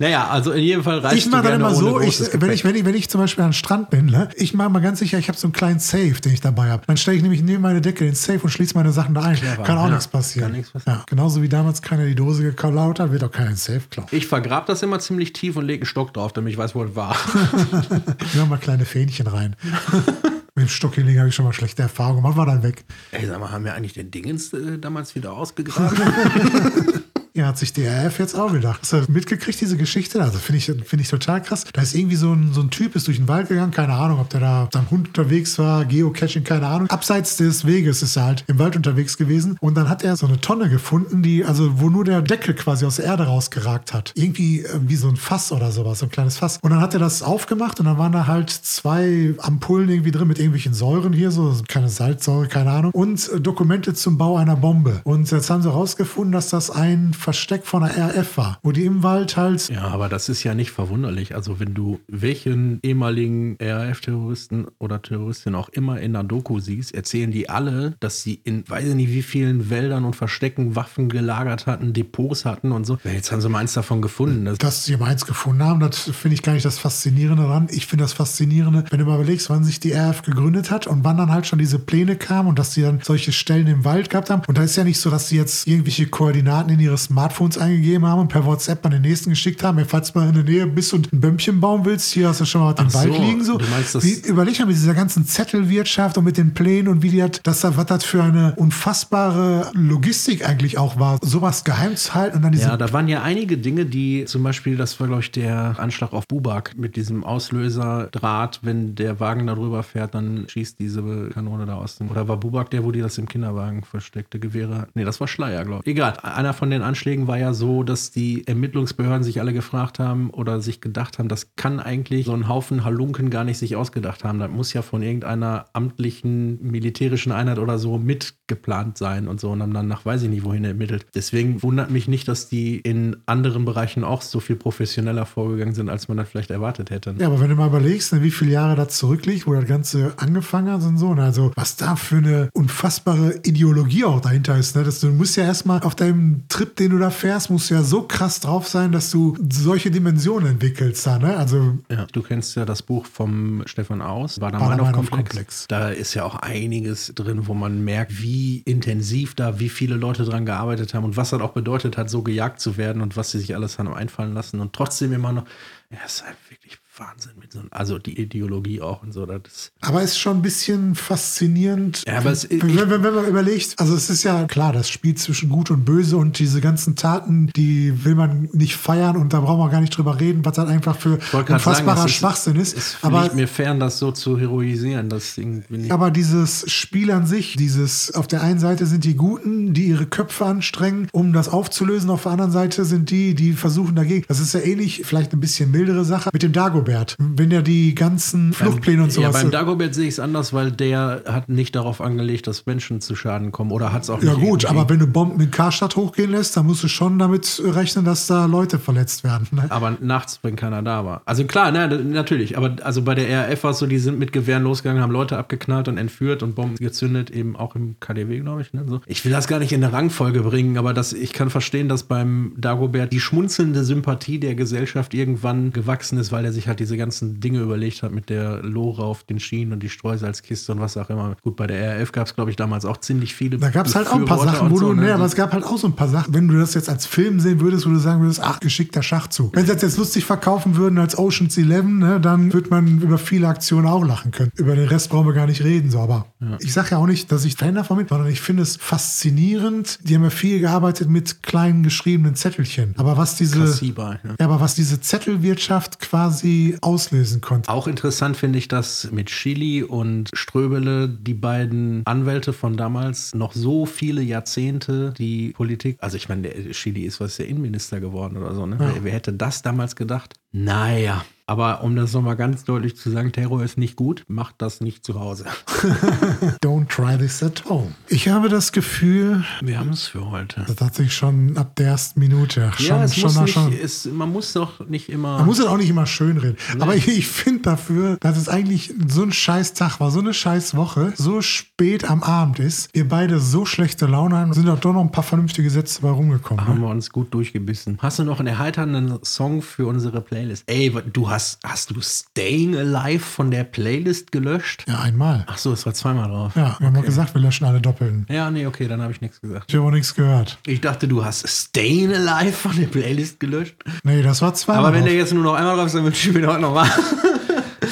[0.00, 2.74] Naja, also in jedem Fall reist Ich mache dann immer so, ich, wenn, ich, wenn,
[2.74, 5.18] ich, wenn ich zum Beispiel an den Strand bin, ne, ich mache mal ganz sicher,
[5.18, 6.84] ich habe so einen kleinen Safe, den ich dabei habe.
[6.86, 9.38] Dann stelle ich nämlich neben meine Decke den Safe und schließe meine Sachen da ein.
[9.38, 9.90] kann auch ja.
[9.90, 10.48] nichts passieren.
[10.48, 11.00] Kann nichts passieren.
[11.00, 14.08] Ja, genauso wie damals keiner die Dose geklaut hat, wird auch keiner den Safe klauen.
[14.10, 16.82] Ich vergrab das immer ziemlich tief und lege einen Stock drauf, damit ich weiß, wo
[16.82, 17.14] es war.
[18.32, 19.54] Wir haben mal kleine Fähnchen rein.
[20.54, 22.84] Mit dem Stockhilling habe ich schon mal schlechte Erfahrungen gemacht, war dann weg.
[23.12, 25.98] Ey, sag mal, haben wir eigentlich den Dingens äh, damals wieder ausgegraben?
[27.32, 28.80] Ja, hat sich die RF jetzt auch gedacht.
[28.82, 30.20] Hast du mitgekriegt, diese Geschichte?
[30.20, 31.64] Also finde ich, finde ich total krass.
[31.72, 34.18] Da ist irgendwie so ein, so ein Typ, ist durch den Wald gegangen, keine Ahnung,
[34.18, 36.90] ob der da mit seinem Hund unterwegs war, Geocaching, keine Ahnung.
[36.90, 39.56] Abseits des Weges ist er halt im Wald unterwegs gewesen.
[39.60, 42.84] Und dann hat er so eine Tonne gefunden, die, also wo nur der Deckel quasi
[42.84, 44.12] aus der Erde rausgeragt hat.
[44.16, 46.58] Irgendwie äh, wie so ein Fass oder sowas, so ein kleines Fass.
[46.62, 50.26] Und dann hat er das aufgemacht und dann waren da halt zwei Ampullen irgendwie drin
[50.26, 52.90] mit irgendwelchen Säuren hier, so keine Salzsäure, keine Ahnung.
[52.92, 55.00] Und äh, Dokumente zum Bau einer Bombe.
[55.04, 58.84] Und jetzt haben sie rausgefunden, dass das ein Versteck von der RF war, wo die
[58.84, 61.34] im Wald halt ja, aber das ist ja nicht verwunderlich.
[61.34, 67.30] Also wenn du welchen ehemaligen RAF-Terroristen oder Terroristin auch immer in der Doku siehst, erzählen
[67.30, 71.66] die alle, dass sie in weiß ich nicht wie vielen Wäldern und Verstecken Waffen gelagert
[71.66, 72.98] hatten, Depots hatten und so.
[73.04, 74.44] Ja, Jetzt haben sie mal eins davon gefunden.
[74.44, 77.68] Das dass sie meins gefunden haben, das finde ich gar nicht das Faszinierende daran.
[77.70, 81.04] Ich finde das Faszinierende, wenn du mal überlegst, wann sich die RF gegründet hat und
[81.04, 84.10] wann dann halt schon diese Pläne kamen und dass sie dann solche Stellen im Wald
[84.10, 84.42] gehabt haben.
[84.46, 88.06] Und da ist ja nicht so, dass sie jetzt irgendwelche Koordinaten in ihre Smartphones eingegeben
[88.06, 89.78] haben und per WhatsApp an den nächsten geschickt haben.
[89.78, 92.40] Ja, falls du mal in der Nähe bist und ein Bäumchen bauen willst, hier hast
[92.40, 93.44] du schon mal Ach Wald so, liegen.
[93.44, 93.58] So.
[93.58, 97.02] du meinst das- Wie, überleg mal mit dieser ganzen Zettelwirtschaft und mit den Plänen und
[97.02, 101.64] wie die hat, dass da, was das für eine unfassbare Logistik eigentlich auch war, sowas
[101.64, 104.76] geheim zu halten und dann diese Ja, da waren ja einige Dinge, die zum Beispiel,
[104.76, 109.54] das war glaube ich der Anschlag auf Bubak mit diesem Auslöserdraht, wenn der Wagen da
[109.54, 111.02] drüber fährt, dann schießt diese
[111.34, 111.98] Kanone da aus.
[112.08, 114.88] Oder war Bubak der, wo die das im Kinderwagen versteckte Gewehre?
[114.94, 115.90] Nee, das war Schleier, glaube ich.
[115.90, 116.14] Egal.
[116.22, 120.60] Einer von den Anschlägen war ja so, dass die Ermittlungsbehörden sich alle gefragt haben oder
[120.60, 124.38] sich gedacht haben, das kann eigentlich so ein Haufen Halunken gar nicht sich ausgedacht haben.
[124.38, 129.62] Das muss ja von irgendeiner amtlichen militärischen Einheit oder so mitgeplant sein und so und
[129.62, 131.06] haben dann nach weiß ich nicht wohin ermittelt.
[131.14, 135.88] Deswegen wundert mich nicht, dass die in anderen Bereichen auch so viel professioneller vorgegangen sind,
[135.88, 137.14] als man das vielleicht erwartet hätte.
[137.18, 140.12] Ja, aber wenn du mal überlegst, ne, wie viele Jahre das zurückliegt, wo das Ganze
[140.16, 144.76] angefangen hat und so, ne, also was da für eine unfassbare Ideologie auch dahinter ist.
[144.76, 144.84] Ne?
[144.84, 147.74] Das, du musst ja erstmal auf deinem Trip, den den du da fährst, musst du
[147.74, 151.36] ja so krass drauf sein, dass du solche Dimensionen entwickelst da, ne?
[151.36, 154.88] Also Ja, du kennst ja das Buch vom Stefan Aus, Bader-Meinhof-Komplex.
[154.88, 155.66] Bader-Meinhof-Komplex.
[155.68, 160.24] Da ist ja auch einiges drin, wo man merkt, wie intensiv da, wie viele Leute
[160.24, 163.30] dran gearbeitet haben und was das auch bedeutet hat, so gejagt zu werden und was
[163.30, 165.44] sie sich alles haben einfallen lassen und trotzdem immer noch,
[165.90, 169.24] ja, es ist halt wirklich Wahnsinn mit so, also die Ideologie auch und so.
[169.26, 172.02] Das ist, Aber ist schon ein bisschen faszinierend.
[172.06, 175.14] Ja, aber es- wenn, wenn, wenn man überlegt, also es ist ja klar, das Spiel
[175.14, 179.40] zwischen Gut und Böse und diese ganzen Taten, die will man nicht feiern und da
[179.40, 182.76] brauchen wir gar nicht drüber reden, was das einfach für ich unfassbarer sagen, Schwachsinn ist.
[182.76, 185.08] Es aber mir fern, das so zu heroisieren.
[185.08, 185.90] Das irgendwie.
[185.90, 190.06] Aber dieses Spiel an sich, dieses, auf der einen Seite sind die Guten, die ihre
[190.06, 192.10] Köpfe anstrengen, um das aufzulösen.
[192.10, 194.24] Auf der anderen Seite sind die, die versuchen dagegen.
[194.28, 196.89] Das ist ja ähnlich, vielleicht ein bisschen mildere Sache mit dem Dagobert.
[197.18, 199.42] Wenn ja die ganzen Fluchtpläne und Ja, sowas.
[199.42, 203.14] beim Dagobert sehe ich es anders, weil der hat nicht darauf angelegt, dass Menschen zu
[203.16, 204.40] Schaden kommen oder hat es auch ja nicht.
[204.40, 207.60] gut, irgendwie- aber wenn du Bomben in Karstadt hochgehen lässt, dann musst du schon damit
[207.64, 209.46] rechnen, dass da Leute verletzt werden.
[209.52, 209.66] Ne?
[209.68, 211.22] Aber nachts, wenn keiner da war.
[211.24, 212.56] Also klar, ne, natürlich.
[212.56, 215.36] Aber also bei der RAF war es so, die sind mit Gewehren losgegangen, haben Leute
[215.38, 218.72] abgeknallt und entführt und Bomben gezündet, eben auch im KDW, glaube ich.
[218.72, 219.00] Ne, so.
[219.06, 222.04] Ich will das gar nicht in eine Rangfolge bringen, aber das, ich kann verstehen, dass
[222.04, 226.96] beim Dagobert die schmunzelnde Sympathie der Gesellschaft irgendwann gewachsen ist, weil er sich halt diese
[226.96, 230.96] ganzen Dinge überlegt hat mit der Lore auf den Schienen und die Streusalzkiste und was
[230.96, 231.36] auch immer.
[231.42, 233.58] Gut, bei der RAF gab es, glaube ich, damals auch ziemlich viele.
[233.58, 235.14] Da gab es halt auch ein paar Sachen, wo und du, so, ne, so.
[235.14, 237.40] aber es gab halt auch so ein paar Sachen, wenn du das jetzt als Film
[237.40, 239.54] sehen würdest, wo du sagen würdest, ach, geschickter Schachzug.
[239.54, 243.18] Wenn sie das jetzt lustig verkaufen würden als Ocean's Eleven, ne, dann würde man über
[243.18, 244.52] viele Aktionen auch lachen können.
[244.56, 246.26] Über den Rest brauchen wir gar nicht reden, so, aber
[246.60, 249.98] ich sage ja auch nicht, dass ich Fan davon bin, sondern ich finde es faszinierend.
[250.02, 252.94] Die haben ja viel gearbeitet mit kleinen geschriebenen Zettelchen.
[252.96, 254.36] Aber was diese, Kassiber, ne?
[254.38, 257.68] ja, aber was diese Zettelwirtschaft quasi auslösen konnte.
[257.70, 263.52] Auch interessant finde ich, dass mit Chili und Ströbele die beiden Anwälte von damals noch
[263.52, 268.54] so viele Jahrzehnte die Politik, also ich meine, Chili ist was der Innenminister geworden oder
[268.54, 268.76] so, ne?
[268.78, 270.34] Wer, wer hätte das damals gedacht?
[270.52, 271.24] Naja.
[271.50, 275.04] Aber um das nochmal ganz deutlich zu sagen, Terror ist nicht gut, macht das nicht
[275.04, 275.46] zu Hause.
[276.62, 277.92] Don't try this at home.
[278.08, 280.64] Ich habe das Gefühl, Wir haben es für heute.
[280.68, 283.52] das hat sich schon ab der ersten Minute schon, ja, es schon, muss schon, nicht,
[283.54, 285.38] schon es, man muss doch nicht immer.
[285.38, 286.56] Man muss ja auch nicht immer schön reden.
[286.78, 290.32] Aber ich, ich finde dafür, dass es eigentlich so ein scheiß Tag war, so eine
[290.32, 294.78] scheiß Woche, so spät am Abend ist, wir beide so schlechte Laune haben, sind doch
[294.78, 296.64] doch noch ein paar vernünftige Sätze bei rumgekommen.
[296.64, 296.86] haben Ne?
[296.86, 297.98] wir uns gut durchgebissen.
[298.00, 300.62] Hast du noch einen erheiternden Song für unsere Playlist?
[300.68, 304.84] Ey, du hast, hast du Staying Alive von der Playlist gelöscht?
[304.88, 305.44] Ja, einmal.
[305.48, 306.52] Ach so, es war zweimal drauf.
[306.56, 308.26] Ja, wir haben doch gesagt, wir löschen alle Doppelten.
[308.28, 309.66] Ja, nee, okay, dann habe ich nichts gesagt.
[309.68, 310.58] Ich habe auch nichts gehört.
[310.66, 313.76] Ich dachte, du hast Staying Alive von der Playlist gelöscht.
[314.02, 314.86] Nee, das war zweimal.
[314.86, 315.20] Aber wenn der drauf.
[315.20, 316.90] jetzt nur noch einmal drauf ist, dann wünsche ich mir heute nochmal.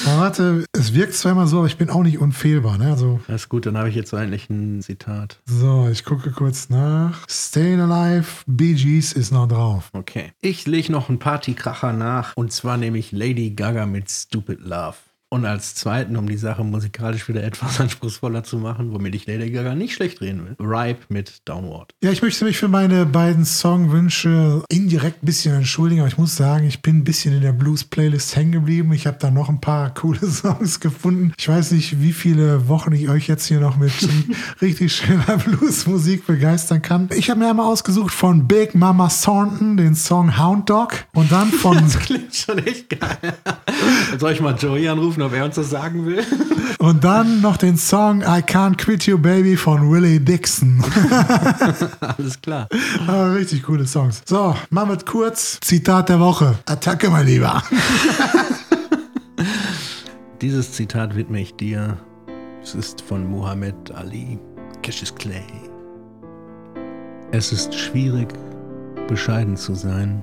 [0.05, 2.79] Warte, es wirkt zweimal so, aber ich bin auch nicht unfehlbar.
[2.79, 2.87] Ne?
[2.91, 5.41] Also, Das ist gut, dann habe ich jetzt eigentlich ein Zitat.
[5.47, 7.25] so, ich gucke kurz nach.
[7.29, 9.91] Staying Alive, Bee Gees ist noch drauf.
[9.93, 10.33] Okay.
[10.41, 12.33] Ich lege noch einen Partykracher nach.
[12.37, 14.97] Und zwar nämlich Lady Gaga mit Stupid Love.
[15.31, 19.51] Und als zweiten, um die Sache musikalisch wieder etwas anspruchsvoller zu machen, womit ich Lady
[19.51, 21.93] Gaga nicht schlecht reden will, Ripe mit Downward.
[22.03, 26.37] Ja, ich möchte mich für meine beiden Songwünsche indirekt ein bisschen entschuldigen, aber ich muss
[26.37, 28.93] sagen, ich bin ein bisschen in der Blues-Playlist hängen geblieben.
[28.93, 31.35] Ich habe da noch ein paar coole Songs gefunden.
[31.37, 33.93] Ich weiß nicht, wie viele Wochen ich euch jetzt hier noch mit
[34.63, 37.11] richtig schöner Bluesmusik begeistern kann.
[37.15, 41.51] Ich habe mir einmal ausgesucht von Big Mama Thornton den Song Hound Dog und dann
[41.51, 43.35] von Das klingt schon echt geil.
[44.19, 46.25] Soll ich mal Joey anrufen, ob er uns das sagen will?
[46.79, 50.83] und dann noch den Song I Can't Quit You Baby von Willie Dixon.
[52.01, 52.69] Alles klar.
[53.07, 54.23] Ah, richtig coole Songs.
[54.25, 55.59] So, machen wir kurz.
[55.61, 56.59] Zitat der Woche.
[56.67, 57.63] Attacke, mein Lieber.
[60.41, 61.97] Dieses Zitat widme ich dir.
[62.63, 64.39] Es ist von Muhammad Ali,
[64.83, 65.45] Cassius Clay.
[67.33, 68.29] Es ist schwierig,
[69.09, 70.23] bescheiden zu sein,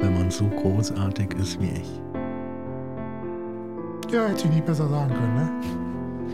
[0.00, 2.09] wenn man so großartig ist wie ich.
[4.12, 5.50] Ja, hätte ich nicht besser sagen können, ne?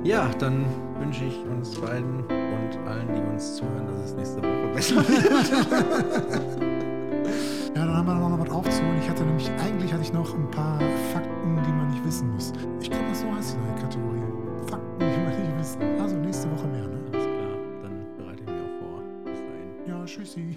[0.02, 0.64] Ja, dann
[0.98, 6.66] wünsche ich uns beiden und allen, die uns zuhören, dass es nächste Woche besser wird.
[7.76, 8.98] Ja, dann haben wir noch was aufzuholen.
[9.02, 10.80] Ich hatte nämlich, eigentlich hatte ich noch ein paar
[11.12, 12.50] Fakten, die man nicht wissen muss.
[12.80, 14.22] Ich glaube, das so heißt die neue Kategorie.
[14.70, 16.00] Fakten, die man nicht wissen.
[16.00, 16.98] Also nächste Woche mehr, ne?
[17.12, 19.02] Alles klar, dann bereite ich mich auch vor.
[19.26, 19.68] Bis dahin.
[19.86, 20.56] Ja, tschüssi.